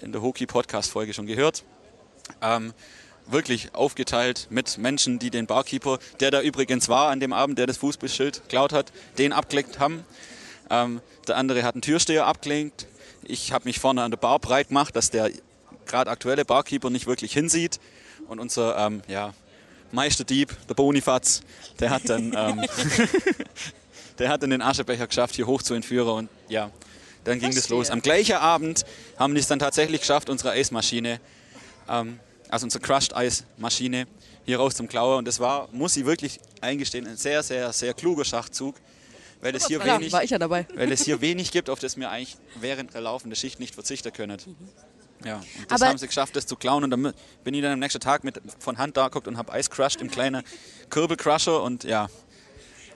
in 0.00 0.12
der 0.12 0.22
Hoki-Podcast-Folge 0.22 1.12
schon 1.12 1.26
gehört. 1.26 1.62
Ähm, 2.40 2.72
wirklich 3.26 3.74
aufgeteilt 3.74 4.48
mit 4.50 4.78
Menschen, 4.78 5.18
die 5.18 5.30
den 5.30 5.46
Barkeeper, 5.46 5.98
der 6.20 6.30
da 6.30 6.42
übrigens 6.42 6.88
war 6.88 7.10
an 7.10 7.20
dem 7.20 7.32
Abend, 7.32 7.58
der 7.58 7.66
das 7.66 7.76
Fußballschild 7.78 8.42
geklaut 8.42 8.72
hat, 8.72 8.92
den 9.18 9.32
abgelenkt 9.32 9.78
haben. 9.78 10.04
Ähm, 10.70 11.00
der 11.28 11.36
andere 11.36 11.62
hat 11.62 11.74
einen 11.74 11.82
Türsteher 11.82 12.26
abgelenkt. 12.26 12.86
Ich 13.24 13.52
habe 13.52 13.64
mich 13.64 13.78
vorne 13.78 14.02
an 14.02 14.10
der 14.10 14.18
Bar 14.18 14.38
breit 14.38 14.68
gemacht, 14.68 14.96
dass 14.96 15.10
der 15.10 15.30
gerade 15.86 16.10
aktuelle 16.10 16.44
Barkeeper 16.44 16.90
nicht 16.90 17.06
wirklich 17.06 17.32
hinsieht. 17.32 17.80
Und 18.28 18.40
unser 18.40 18.76
ähm, 18.78 19.02
ja, 19.08 19.34
Meisterdieb, 19.92 20.56
der 20.68 20.74
Bonifaz, 20.74 21.42
der 21.78 21.90
hat 21.90 22.08
dann, 22.08 22.34
ähm, 22.36 22.64
der 24.18 24.28
hat 24.30 24.42
dann 24.42 24.50
den 24.50 24.62
Aschebecher 24.62 25.06
geschafft, 25.06 25.34
hier 25.34 25.46
hoch 25.46 25.62
zu 25.62 25.74
entführen. 25.74 26.08
Und 26.08 26.28
ja, 26.48 26.70
dann 27.24 27.38
ging 27.38 27.54
das 27.54 27.68
los. 27.68 27.90
Am 27.90 28.00
gleichen 28.00 28.36
Abend 28.36 28.84
haben 29.18 29.34
die 29.34 29.40
es 29.40 29.46
dann 29.46 29.58
tatsächlich 29.58 30.00
geschafft, 30.00 30.30
unsere 30.30 30.52
Eismaschine, 30.52 31.20
ähm, 31.88 32.20
also 32.48 32.64
unsere 32.66 32.82
Crushed 32.82 33.14
Eismaschine, 33.16 34.06
hier 34.44 34.58
raus 34.58 34.74
zum 34.74 34.88
Klauen. 34.88 35.18
Und 35.18 35.28
das 35.28 35.40
war, 35.40 35.68
muss 35.72 35.96
ich 35.96 36.04
wirklich 36.04 36.40
eingestehen, 36.60 37.06
ein 37.06 37.16
sehr, 37.16 37.42
sehr, 37.42 37.72
sehr 37.72 37.94
kluger 37.94 38.24
Schachzug. 38.24 38.76
Weil 39.40 39.56
es, 39.56 39.66
hier 39.66 39.78
ja, 39.84 39.98
wenig, 39.98 40.12
ja 40.30 40.50
weil 40.50 40.92
es 40.92 41.04
hier 41.04 41.20
wenig 41.20 41.50
gibt, 41.50 41.68
auf 41.68 41.80
das 41.80 41.96
wir 41.96 42.10
eigentlich 42.10 42.36
während 42.60 42.94
der 42.94 43.00
laufenden 43.00 43.34
Schicht 43.36 43.58
nicht 43.58 43.74
verzichten 43.74 44.12
können. 44.12 44.38
Ja, 45.24 45.36
und 45.36 45.44
das 45.70 45.80
Aber- 45.82 45.90
haben 45.90 45.98
sie 45.98 46.06
geschafft, 46.06 46.36
das 46.36 46.46
zu 46.46 46.56
klauen. 46.56 46.84
Und 46.84 46.90
dann 46.90 47.12
bin 47.42 47.54
ich 47.54 47.62
dann 47.62 47.72
am 47.72 47.78
nächsten 47.80 48.00
Tag 48.00 48.22
mit 48.22 48.40
von 48.60 48.78
Hand 48.78 48.96
da 48.96 49.04
geguckt 49.08 49.26
und 49.28 49.36
habe 49.36 49.52
Eis 49.52 49.68
crushed 49.70 50.00
im 50.00 50.10
kleinen 50.10 50.42
Kürbelcrusher 50.90 51.62
und 51.62 51.84
ja, 51.84 52.08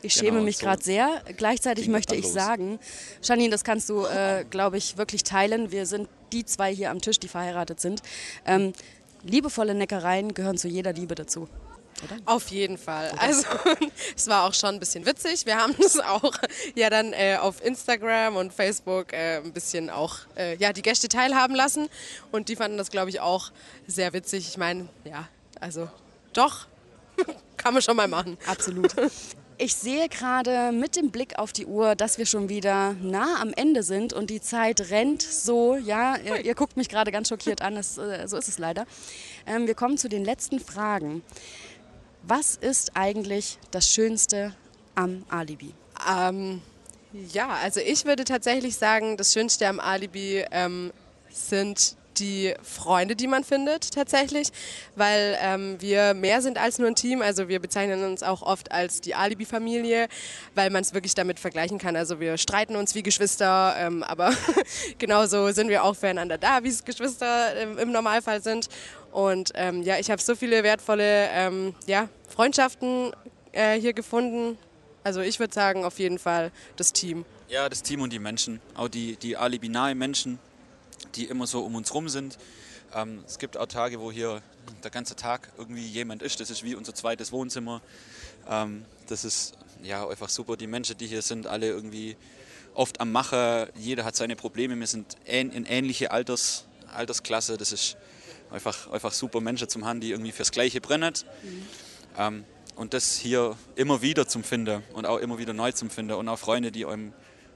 Ich 0.02 0.12
schäme 0.14 0.32
Genau, 0.32 0.44
mich 0.44 0.58
so 0.58 0.66
gerade 0.66 0.82
sehr. 0.84 1.22
Gleichzeitig 1.36 1.88
möchte 1.88 2.14
ich 2.14 2.24
los. 2.24 2.32
sagen, 2.32 2.78
Janine, 3.22 3.50
das 3.50 3.64
kannst 3.64 3.88
du, 3.88 4.04
äh, 4.06 4.44
glaube 4.48 4.76
ich, 4.76 4.96
wirklich 4.98 5.24
teilen. 5.24 5.72
Wir 5.72 5.86
sind 5.86 6.08
die 6.36 6.44
zwei 6.44 6.74
hier 6.74 6.90
am 6.90 7.00
Tisch, 7.00 7.18
die 7.18 7.28
verheiratet 7.28 7.80
sind. 7.80 8.02
Ähm, 8.44 8.72
liebevolle 9.22 9.74
Neckereien 9.74 10.34
gehören 10.34 10.58
zu 10.58 10.68
jeder 10.68 10.92
Liebe 10.92 11.14
dazu. 11.14 11.48
Auf 12.26 12.48
jeden 12.48 12.76
Fall. 12.76 13.10
Also 13.16 13.46
es 14.16 14.28
war 14.28 14.44
auch 14.44 14.52
schon 14.52 14.74
ein 14.74 14.80
bisschen 14.80 15.06
witzig. 15.06 15.46
Wir 15.46 15.56
haben 15.56 15.74
es 15.78 15.98
auch 15.98 16.34
ja 16.74 16.90
dann 16.90 17.14
äh, 17.14 17.36
auf 17.40 17.64
Instagram 17.64 18.36
und 18.36 18.52
Facebook 18.52 19.14
äh, 19.14 19.38
ein 19.38 19.52
bisschen 19.52 19.88
auch 19.88 20.18
äh, 20.36 20.56
ja 20.56 20.74
die 20.74 20.82
Gäste 20.82 21.08
teilhaben 21.08 21.56
lassen 21.56 21.88
und 22.32 22.50
die 22.50 22.56
fanden 22.56 22.76
das 22.76 22.90
glaube 22.90 23.08
ich 23.08 23.20
auch 23.20 23.50
sehr 23.86 24.12
witzig. 24.12 24.46
Ich 24.46 24.58
meine, 24.58 24.88
ja, 25.04 25.26
also 25.58 25.88
doch 26.34 26.66
kann 27.56 27.72
man 27.72 27.82
schon 27.82 27.96
mal 27.96 28.08
machen. 28.08 28.36
Absolut. 28.46 28.94
Ich 29.58 29.74
sehe 29.74 30.10
gerade 30.10 30.70
mit 30.70 30.96
dem 30.96 31.10
Blick 31.10 31.38
auf 31.38 31.50
die 31.50 31.64
Uhr, 31.64 31.94
dass 31.94 32.18
wir 32.18 32.26
schon 32.26 32.50
wieder 32.50 32.92
nah 33.00 33.40
am 33.40 33.54
Ende 33.54 33.82
sind 33.82 34.12
und 34.12 34.28
die 34.28 34.42
Zeit 34.42 34.90
rennt 34.90 35.22
so. 35.22 35.76
Ja, 35.76 36.18
ihr, 36.18 36.44
ihr 36.44 36.54
guckt 36.54 36.76
mich 36.76 36.90
gerade 36.90 37.10
ganz 37.10 37.30
schockiert 37.30 37.62
an, 37.62 37.74
das, 37.74 37.96
äh, 37.96 38.28
so 38.28 38.36
ist 38.36 38.48
es 38.48 38.58
leider. 38.58 38.84
Ähm, 39.46 39.66
wir 39.66 39.74
kommen 39.74 39.96
zu 39.96 40.10
den 40.10 40.26
letzten 40.26 40.60
Fragen. 40.60 41.22
Was 42.22 42.56
ist 42.56 42.98
eigentlich 42.98 43.58
das 43.70 43.88
Schönste 43.88 44.54
am 44.94 45.24
Alibi? 45.30 45.72
Ähm, 46.06 46.60
ja, 47.32 47.48
also 47.48 47.80
ich 47.80 48.04
würde 48.04 48.24
tatsächlich 48.24 48.76
sagen, 48.76 49.16
das 49.16 49.32
Schönste 49.32 49.68
am 49.68 49.80
Alibi 49.80 50.44
ähm, 50.50 50.92
sind 51.30 51.96
die 52.18 52.54
Freunde, 52.62 53.16
die 53.16 53.26
man 53.26 53.44
findet 53.44 53.92
tatsächlich, 53.92 54.48
weil 54.94 55.36
ähm, 55.40 55.76
wir 55.80 56.14
mehr 56.14 56.42
sind 56.42 56.58
als 56.58 56.78
nur 56.78 56.88
ein 56.88 56.94
Team. 56.94 57.22
Also 57.22 57.48
wir 57.48 57.60
bezeichnen 57.60 58.04
uns 58.04 58.22
auch 58.22 58.42
oft 58.42 58.72
als 58.72 59.00
die 59.00 59.14
Alibi-Familie, 59.14 60.08
weil 60.54 60.70
man 60.70 60.82
es 60.82 60.94
wirklich 60.94 61.14
damit 61.14 61.40
vergleichen 61.40 61.78
kann. 61.78 61.96
Also 61.96 62.20
wir 62.20 62.36
streiten 62.38 62.76
uns 62.76 62.94
wie 62.94 63.02
Geschwister, 63.02 63.74
ähm, 63.78 64.02
aber 64.02 64.32
genauso 64.98 65.50
sind 65.52 65.68
wir 65.68 65.84
auch 65.84 65.96
füreinander 65.96 66.38
da, 66.38 66.62
wie 66.62 66.68
es 66.68 66.84
Geschwister 66.84 67.56
ähm, 67.56 67.78
im 67.78 67.92
Normalfall 67.92 68.42
sind. 68.42 68.68
Und 69.12 69.52
ähm, 69.54 69.82
ja, 69.82 69.98
ich 69.98 70.10
habe 70.10 70.20
so 70.20 70.34
viele 70.34 70.62
wertvolle 70.62 71.28
ähm, 71.30 71.74
ja, 71.86 72.08
Freundschaften 72.28 73.12
äh, 73.52 73.80
hier 73.80 73.92
gefunden. 73.92 74.58
Also 75.04 75.20
ich 75.20 75.38
würde 75.38 75.54
sagen, 75.54 75.84
auf 75.84 75.98
jeden 75.98 76.18
Fall 76.18 76.50
das 76.76 76.92
Team. 76.92 77.24
Ja, 77.48 77.68
das 77.68 77.82
Team 77.82 78.00
und 78.00 78.12
die 78.12 78.18
Menschen, 78.18 78.60
auch 78.74 78.88
die, 78.88 79.16
die 79.16 79.36
alibi-nahe 79.36 79.94
Menschen, 79.94 80.40
die 81.16 81.24
immer 81.24 81.46
so 81.46 81.62
um 81.62 81.74
uns 81.74 81.92
rum 81.94 82.08
sind. 82.08 82.38
Ähm, 82.94 83.22
es 83.26 83.38
gibt 83.38 83.56
auch 83.56 83.66
Tage, 83.66 84.00
wo 84.00 84.12
hier 84.12 84.42
der 84.84 84.90
ganze 84.90 85.16
Tag 85.16 85.52
irgendwie 85.58 85.86
jemand 85.86 86.22
ist. 86.22 86.40
Das 86.40 86.50
ist 86.50 86.62
wie 86.62 86.74
unser 86.74 86.94
zweites 86.94 87.32
Wohnzimmer. 87.32 87.82
Ähm, 88.48 88.84
das 89.08 89.24
ist 89.24 89.54
ja 89.82 90.08
einfach 90.08 90.28
super. 90.28 90.56
Die 90.56 90.66
Menschen, 90.66 90.96
die 90.98 91.06
hier 91.06 91.22
sind, 91.22 91.46
alle 91.46 91.68
irgendwie 91.68 92.16
oft 92.74 93.00
am 93.00 93.12
Machen. 93.12 93.68
Jeder 93.76 94.04
hat 94.04 94.16
seine 94.16 94.36
Probleme. 94.36 94.78
Wir 94.78 94.86
sind 94.86 95.16
ähn, 95.26 95.50
in 95.50 95.64
ähnliche 95.66 96.10
Alters, 96.10 96.64
Altersklasse. 96.94 97.56
Das 97.56 97.72
ist 97.72 97.96
einfach, 98.50 98.90
einfach 98.90 99.12
super 99.12 99.40
Menschen 99.40 99.68
zum 99.68 99.84
haben, 99.84 100.00
die 100.00 100.10
irgendwie 100.10 100.32
fürs 100.32 100.52
Gleiche 100.52 100.80
brennen. 100.80 101.14
Ähm, 102.18 102.44
und 102.76 102.92
das 102.92 103.16
hier 103.16 103.56
immer 103.74 104.02
wieder 104.02 104.28
zum 104.28 104.44
Finden 104.44 104.82
und 104.92 105.06
auch 105.06 105.18
immer 105.18 105.38
wieder 105.38 105.54
neu 105.54 105.72
zum 105.72 105.88
Finden 105.88 106.12
und 106.12 106.28
auch 106.28 106.38
Freunde, 106.38 106.70
die 106.70 106.84
einem, 106.84 107.14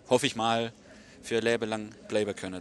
hoffe 0.08 0.26
ich 0.26 0.34
mal, 0.34 0.72
für 1.22 1.36
ihr 1.36 1.42
Leben 1.42 1.68
lang 1.68 1.90
bleiben 2.08 2.34
können. 2.34 2.60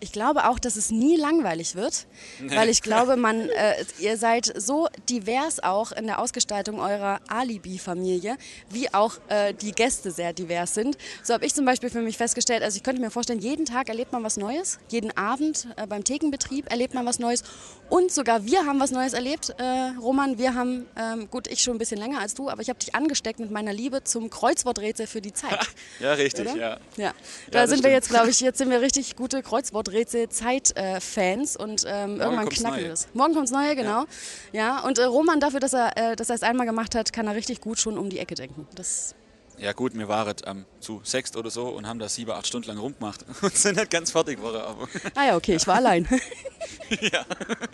Ich 0.00 0.12
glaube 0.12 0.48
auch, 0.48 0.58
dass 0.58 0.76
es 0.76 0.90
nie 0.90 1.16
langweilig 1.16 1.74
wird, 1.74 2.06
weil 2.40 2.68
ich 2.68 2.82
glaube, 2.82 3.16
man, 3.26 3.48
äh, 3.48 3.84
ihr 3.98 4.16
seid 4.16 4.52
so 4.56 4.88
divers 5.08 5.60
auch 5.60 5.92
in 5.92 6.06
der 6.06 6.20
Ausgestaltung 6.20 6.78
eurer 6.78 7.20
Alibi-Familie, 7.28 8.36
wie 8.70 8.92
auch 8.94 9.14
äh, 9.28 9.54
die 9.54 9.72
Gäste 9.72 10.10
sehr 10.10 10.32
divers 10.32 10.74
sind. 10.74 10.96
So 11.22 11.34
habe 11.34 11.44
ich 11.44 11.54
zum 11.54 11.64
Beispiel 11.64 11.90
für 11.90 12.00
mich 12.00 12.16
festgestellt, 12.16 12.62
also 12.62 12.76
ich 12.76 12.82
könnte 12.82 13.00
mir 13.00 13.10
vorstellen, 13.10 13.40
jeden 13.40 13.66
Tag 13.66 13.88
erlebt 13.88 14.12
man 14.12 14.22
was 14.22 14.36
Neues, 14.36 14.78
jeden 14.88 15.16
Abend 15.16 15.66
äh, 15.76 15.86
beim 15.86 16.04
Thekenbetrieb 16.04 16.70
erlebt 16.70 16.94
man 16.94 17.04
was 17.04 17.18
Neues 17.18 17.42
und 17.88 18.12
sogar 18.12 18.44
wir 18.44 18.66
haben 18.66 18.80
was 18.80 18.90
Neues 18.90 19.14
erlebt. 19.14 19.54
Äh, 19.58 19.62
Roman, 20.00 20.38
wir 20.38 20.54
haben, 20.54 20.86
ähm, 20.96 21.28
gut, 21.30 21.48
ich 21.48 21.62
schon 21.62 21.74
ein 21.74 21.78
bisschen 21.78 21.98
länger 21.98 22.20
als 22.20 22.34
du, 22.34 22.48
aber 22.48 22.62
ich 22.62 22.68
habe 22.68 22.78
dich 22.78 22.94
angesteckt 22.94 23.40
mit 23.40 23.50
meiner 23.50 23.72
Liebe 23.72 24.04
zum 24.04 24.30
Kreuzworträtsel 24.30 25.06
für 25.06 25.20
die 25.20 25.32
Zeit. 25.32 25.58
Ja, 26.00 26.12
richtig, 26.12 26.46
ja. 26.54 26.78
Ja, 26.96 27.12
da 27.50 27.62
das 27.62 27.70
sind 27.70 27.82
wir 27.82 27.90
stimmt. 27.90 27.94
Jetzt, 27.98 28.08
glaube 28.10 28.30
ich, 28.30 28.38
jetzt 28.40 28.58
sind 28.58 28.70
wir 28.70 28.80
richtig 28.80 29.16
gute 29.16 29.42
Kreuzworträtsel-Zeit-Fans 29.42 31.56
und 31.56 31.84
ähm, 31.86 32.20
irgendwann 32.20 32.48
knacken 32.48 32.80
wir 32.80 32.88
das. 32.90 33.08
Morgen 33.12 33.34
kommt's 33.34 33.50
Neue, 33.50 33.74
genau. 33.74 34.04
Ja, 34.52 34.80
und 34.80 34.98
äh, 34.98 35.04
Roman 35.04 35.40
dafür, 35.40 35.58
dass 35.60 35.72
er, 35.72 35.96
äh, 35.96 36.14
dass 36.16 36.28
er 36.30 36.36
es 36.36 36.42
einmal 36.42 36.66
gemacht 36.66 36.94
hat, 36.94 37.12
kann 37.12 37.26
er 37.26 37.34
richtig 37.34 37.60
gut 37.60 37.78
schon 37.80 37.98
um 37.98 38.08
die 38.08 38.18
Ecke 38.20 38.34
denken. 38.36 38.66
Das, 38.76 39.14
Ja 39.58 39.72
gut, 39.72 39.94
wir 39.94 40.06
waren 40.08 40.34
ähm, 40.46 40.64
zu 40.80 41.00
sechst 41.02 41.36
oder 41.36 41.50
so 41.50 41.66
und 41.68 41.86
haben 41.88 41.98
das 41.98 42.14
sieben, 42.14 42.30
acht 42.30 42.46
Stunden 42.46 42.68
lang 42.68 42.78
rumgemacht 42.78 43.24
und 43.42 43.56
sind 43.56 43.76
nicht 43.76 43.90
ganz 43.90 44.12
fertig 44.12 44.36
geworden. 44.36 44.60
Aber 44.62 44.86
ah 45.16 45.26
ja, 45.26 45.36
okay, 45.36 45.56
ich 45.56 45.66
war 45.66 45.76
allein. 45.76 46.06
ja. 47.00 47.24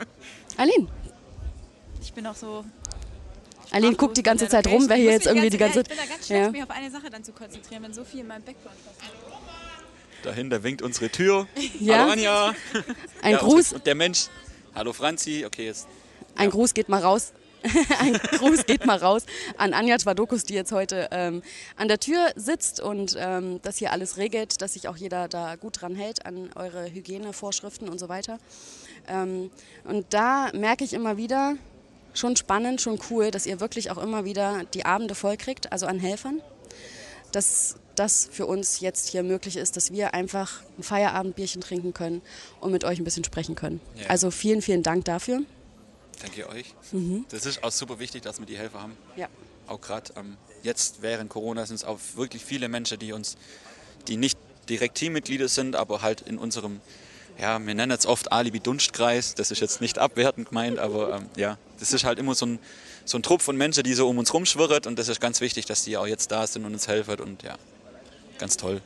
Aline, 0.56 0.88
Ich 2.00 2.12
bin 2.14 2.26
auch 2.26 2.37
so. 2.37 2.64
Aline 3.70 3.96
guckt 3.96 4.16
die 4.16 4.22
ganze 4.22 4.48
Zeit 4.48 4.66
rum, 4.68 4.88
wer 4.88 4.96
hier 4.96 5.10
jetzt 5.12 5.26
irgendwie 5.26 5.50
die 5.50 5.58
ganze 5.58 5.80
Ich 5.80 5.88
bin 5.88 5.96
da 5.96 6.04
ganz 6.06 6.26
schlecht, 6.26 6.42
Ja. 6.44 6.50
mich 6.50 6.62
auf 6.62 6.70
eine 6.70 6.90
Sache 6.90 7.10
dann 7.10 7.24
zu 7.24 7.32
konzentrieren, 7.32 7.82
wenn 7.82 7.92
so 7.92 8.04
viel 8.04 8.20
in 8.20 8.28
meinem 8.28 8.42
Background 8.44 8.76
passiert. 8.87 9.12
Dahinter 10.24 10.62
winkt 10.62 10.80
unsere 10.80 11.10
Tür. 11.10 11.46
Ja? 11.78 11.98
Hallo 11.98 12.12
Anja. 12.12 12.54
Ein 13.20 13.32
ja, 13.32 13.38
Gruß, 13.38 13.74
Und 13.74 13.87
der 13.87 13.94
Mensch. 13.94 14.28
Hallo 14.74 14.94
Franzi. 14.94 15.44
Okay, 15.46 15.66
jetzt. 15.66 15.87
ein 16.34 16.48
Gruß 16.48 16.72
geht 16.72 16.88
mal 16.88 17.02
raus. 17.02 17.34
ein 18.00 18.14
Gruß 18.14 18.64
geht 18.66 18.87
mal 18.87 18.96
raus 18.96 19.24
an 19.56 19.74
Anja 19.74 19.96
Twadokus, 19.96 20.44
die 20.44 20.54
jetzt 20.54 20.72
heute 20.72 21.08
ähm, 21.12 21.42
an 21.76 21.88
der 21.88 21.98
Tür 21.98 22.32
sitzt 22.37 22.80
und 22.80 23.16
ähm, 23.18 23.60
das 23.62 23.78
hier 23.78 23.92
alles 23.92 24.16
regelt, 24.16 24.60
dass 24.60 24.74
sich 24.74 24.88
auch 24.88 24.96
jeder 24.96 25.28
da 25.28 25.56
gut 25.56 25.80
dran 25.80 25.94
hält 25.94 26.26
an 26.26 26.50
eure 26.54 26.90
Hygienevorschriften 26.90 27.88
und 27.88 27.98
so 27.98 28.08
weiter. 28.08 28.38
Ähm, 29.08 29.50
und 29.84 30.06
da 30.10 30.50
merke 30.54 30.84
ich 30.84 30.92
immer 30.92 31.16
wieder, 31.16 31.56
schon 32.14 32.37
spannend, 32.37 32.80
schon 32.80 32.98
cool, 33.10 33.30
dass 33.30 33.46
ihr 33.46 33.60
wirklich 33.60 33.90
auch 33.90 33.98
immer 33.98 34.24
wieder 34.24 34.64
die 34.72 34.87
Abende 34.87 35.14
voll 35.14 35.37
kriegt, 35.37 35.72
also 35.72 35.87
an 35.87 35.98
Helfern. 35.98 36.40
Dass 37.34 37.76
das 37.94 38.28
für 38.30 38.46
uns 38.46 38.80
jetzt 38.80 39.08
hier 39.08 39.22
möglich 39.22 39.56
ist, 39.56 39.76
dass 39.76 39.92
wir 39.92 40.14
einfach 40.14 40.62
ein 40.78 40.82
Feierabendbierchen 40.82 41.60
trinken 41.60 41.92
können 41.94 42.22
und 42.60 42.72
mit 42.72 42.84
euch 42.84 42.98
ein 42.98 43.04
bisschen 43.04 43.24
sprechen 43.24 43.54
können. 43.54 43.80
Ja. 43.96 44.06
Also 44.08 44.30
vielen, 44.30 44.62
vielen 44.62 44.82
Dank 44.82 45.04
dafür. 45.04 45.42
Danke 46.22 46.48
euch. 46.48 46.74
Das 47.30 47.44
ist 47.44 47.62
auch 47.64 47.72
super 47.72 47.98
wichtig, 47.98 48.22
dass 48.22 48.38
wir 48.38 48.46
die 48.46 48.56
Helfer 48.56 48.82
haben. 48.82 48.96
Ja. 49.16 49.28
Auch 49.66 49.80
gerade 49.80 50.12
ähm, 50.16 50.36
jetzt 50.62 51.02
während 51.02 51.30
Corona 51.30 51.66
sind 51.66 51.76
es 51.76 51.84
auch 51.84 51.98
wirklich 52.14 52.44
viele 52.44 52.68
Menschen, 52.68 52.98
die 52.98 53.12
uns, 53.12 53.36
die 54.08 54.16
nicht 54.16 54.38
direkt 54.68 54.96
Teammitglieder 54.96 55.48
sind, 55.48 55.76
aber 55.76 56.02
halt 56.02 56.20
in 56.20 56.38
unserem, 56.38 56.80
ja, 57.38 57.58
wir 57.58 57.74
nennen 57.74 57.92
es 57.92 58.06
oft 58.06 58.32
Alibi-Dunstkreis. 58.32 59.34
Das 59.34 59.50
ist 59.50 59.60
jetzt 59.60 59.80
nicht 59.80 59.98
abwertend 59.98 60.50
gemeint, 60.50 60.78
aber 60.78 61.16
ähm, 61.16 61.26
ja, 61.36 61.58
das 61.80 61.92
ist 61.92 62.04
halt 62.04 62.18
immer 62.18 62.34
so 62.34 62.46
ein, 62.46 62.58
so 63.04 63.18
ein 63.18 63.22
Trupp 63.22 63.42
von 63.42 63.56
Menschen, 63.56 63.82
die 63.82 63.94
so 63.94 64.08
um 64.08 64.18
uns 64.18 64.32
rumschwirren 64.32 64.84
und 64.86 64.98
das 64.98 65.08
ist 65.08 65.20
ganz 65.20 65.40
wichtig, 65.40 65.66
dass 65.66 65.84
die 65.84 65.96
auch 65.96 66.06
jetzt 66.06 66.30
da 66.30 66.46
sind 66.46 66.64
und 66.64 66.72
uns 66.72 66.88
helfen 66.88 67.20
und 67.20 67.42
ja, 67.42 67.56
ganz 68.38 68.56
toll. 68.56 68.80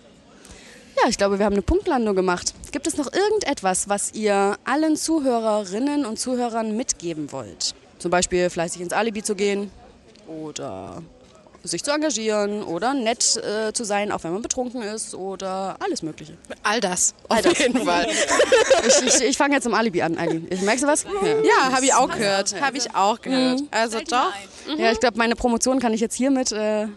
Ja, 1.01 1.09
ich 1.09 1.17
glaube, 1.17 1.39
wir 1.39 1.47
haben 1.47 1.53
eine 1.53 1.63
Punktlandung 1.63 2.17
gemacht. 2.17 2.55
Gibt 2.73 2.89
es 2.89 2.97
noch 2.97 3.13
irgendetwas, 3.13 3.89
was 3.89 4.13
ihr 4.15 4.59
allen 4.65 4.97
Zuhörerinnen 4.97 6.05
und 6.05 6.19
Zuhörern 6.19 6.77
mitgeben 6.77 7.31
wollt? 7.31 7.75
Zum 7.99 8.11
Beispiel 8.11 8.51
fleißig 8.51 8.81
ins 8.81 8.93
Alibi 8.93 9.23
zu 9.23 9.37
gehen 9.37 9.71
oder 10.27 11.03
sich 11.69 11.85
zu 11.85 11.91
engagieren 11.93 12.63
oder 12.63 12.95
nett 12.95 13.37
äh, 13.37 13.73
zu 13.73 13.85
sein, 13.85 14.11
auch 14.13 14.25
wenn 14.25 14.33
man 14.33 14.43
betrunken 14.43 14.83
ist 14.83 15.15
oder 15.15 15.77
alles 15.81 16.03
Mögliche. 16.03 16.35
All 16.63 16.81
das, 16.81 17.15
auf 17.29 17.37
All 17.37 17.43
das. 17.43 17.59
jeden 17.59 17.85
Fall. 17.85 18.07
Ich, 18.87 19.03
ich, 19.15 19.21
ich 19.23 19.37
fange 19.37 19.55
jetzt 19.55 19.67
im 19.67 19.75
Alibi 19.75 20.03
an, 20.03 20.17
Eileen. 20.17 20.47
Ich, 20.51 20.63
merkst 20.63 20.85
du 20.85 20.89
was? 20.89 21.05
Ja. 21.05 21.11
Ja, 21.43 21.73
habe 21.73 21.85
ich 21.85 21.93
auch 21.95 22.09
gehört. 22.09 22.61
Habe 22.61 22.77
ich 22.79 22.95
auch 22.95 23.21
gehört. 23.21 23.61
Also 23.71 23.97
Fällt 23.99 24.13
doch. 24.13 24.33
ein. 24.69 24.79
Ja, 24.79 24.93
ich 24.93 25.01
glaube, 25.01 25.19
meine 25.19 25.35
Promotion 25.35 25.79
kann 25.81 25.93
ich 25.93 26.01
jetzt 26.01 26.15
hiermit. 26.15 26.53
Äh, 26.53 26.83
Ja. 26.83 26.89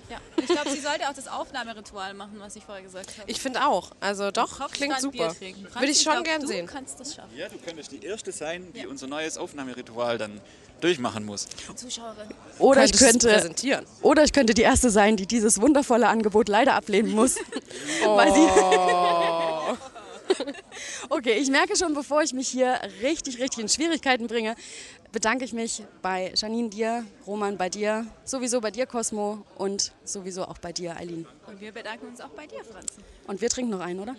Ich 0.42 0.48
glaube, 0.48 0.70
sie 0.72 0.80
sollte 0.80 1.10
auch 1.10 1.14
das 1.14 1.28
Aufnahmeritual 1.28 2.14
machen, 2.14 2.36
was 2.40 2.56
ich 2.56 2.64
vorher 2.64 2.84
gesagt 2.84 3.18
habe. 3.18 3.30
Ich 3.30 3.40
finde 3.40 3.66
auch. 3.66 3.92
Also 4.00 4.32
doch, 4.32 4.58
Kopfstand 4.58 4.74
klingt 4.74 5.02
super. 5.02 5.36
Würde 5.40 5.92
ich 5.92 6.02
schon 6.02 6.14
glaub, 6.14 6.26
gern 6.26 6.42
du 6.42 6.48
sehen. 6.48 6.68
kannst 6.68 7.00
das 7.00 7.16
schaffen. 7.16 7.36
Ja, 7.36 7.50
du 7.50 7.58
könntest 7.58 7.92
die 7.92 8.04
Erste 8.04 8.32
sein, 8.32 8.72
die 8.74 8.88
unser 8.88 9.08
neues 9.08 9.38
Aufnahmeritual 9.38 10.18
dann 10.18 10.42
durchmachen 10.82 11.26
muss. 11.26 11.48
Zuschauerin. 11.76 12.28
oder 12.60 12.84
ich 12.84 12.94
könnte. 12.94 13.28
präsentieren. 13.28 13.86
Oder 14.02 14.24
ich 14.24 14.34
könnte 14.34 14.54
die 14.54 14.64
erste 14.64 14.90
sein, 14.90 15.16
die 15.16 15.28
dieses 15.28 15.62
wundervolle 15.62 16.08
Angebot 16.08 16.50
leider 16.50 16.74
ablehnen 16.74 17.12
muss. 17.12 17.36
Weil 18.04 18.34
sie 18.34 18.48
okay, 21.10 21.34
ich 21.34 21.50
merke 21.50 21.76
schon, 21.76 21.94
bevor 21.94 22.24
ich 22.24 22.34
mich 22.34 22.48
hier 22.48 22.80
richtig, 23.02 23.40
richtig 23.40 23.60
in 23.60 23.70
Schwierigkeiten 23.70 24.28
bringe, 24.28 24.56
bedanke 25.12 25.46
ich 25.46 25.54
mich 25.54 25.84
bei 26.02 26.32
Janine 26.36 26.70
dir, 26.70 27.06
Roman 27.28 27.58
bei 27.58 27.70
dir, 27.70 28.06
sowieso 28.24 28.62
bei 28.62 28.72
dir, 28.72 28.86
Cosmo 28.86 29.40
und 29.58 29.92
sowieso 30.04 30.44
auch 30.46 30.58
bei 30.58 30.72
dir, 30.72 30.96
Eileen. 30.96 31.26
Und 31.48 31.60
wir 31.62 31.72
bedanken 31.72 32.08
uns 32.08 32.22
auch 32.22 32.30
bei 32.30 32.48
dir, 32.48 32.64
Franzi. 32.64 33.02
Und 33.28 33.42
wir 33.42 33.50
trinken 33.50 33.72
noch 33.72 33.82
einen, 33.82 34.00
oder? 34.00 34.16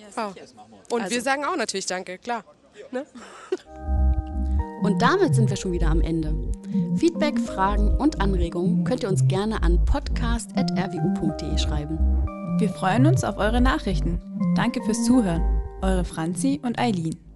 Und 0.91 1.03
Also- 1.03 1.15
wir 1.15 1.23
sagen 1.23 1.45
auch 1.45 1.57
natürlich 1.57 1.87
Danke, 1.87 2.19
klar. 2.19 2.45
Ne? 2.91 3.05
Und 4.83 5.01
damit 5.01 5.35
sind 5.37 5.49
wir 5.49 5.57
schon 5.57 5.71
wieder 5.71 5.87
am 5.87 6.01
Ende. 6.01 6.35
Feedback, 6.97 7.39
Fragen 7.39 7.97
und 7.99 8.21
Anregungen 8.21 8.83
könnt 8.83 9.05
ihr 9.05 9.09
uns 9.09 9.25
gerne 9.29 9.63
an 9.63 9.85
podcast.rwu.de 9.85 11.57
schreiben. 11.57 11.99
Wir 12.59 12.69
freuen 12.69 13.07
uns 13.07 13.23
auf 13.23 13.37
eure 13.37 13.61
Nachrichten. 13.61 14.21
Danke 14.57 14.83
fürs 14.83 15.05
Zuhören. 15.05 15.61
Eure 15.83 16.05
Franzi 16.05 16.61
und 16.65 16.81
Eileen. 16.81 17.32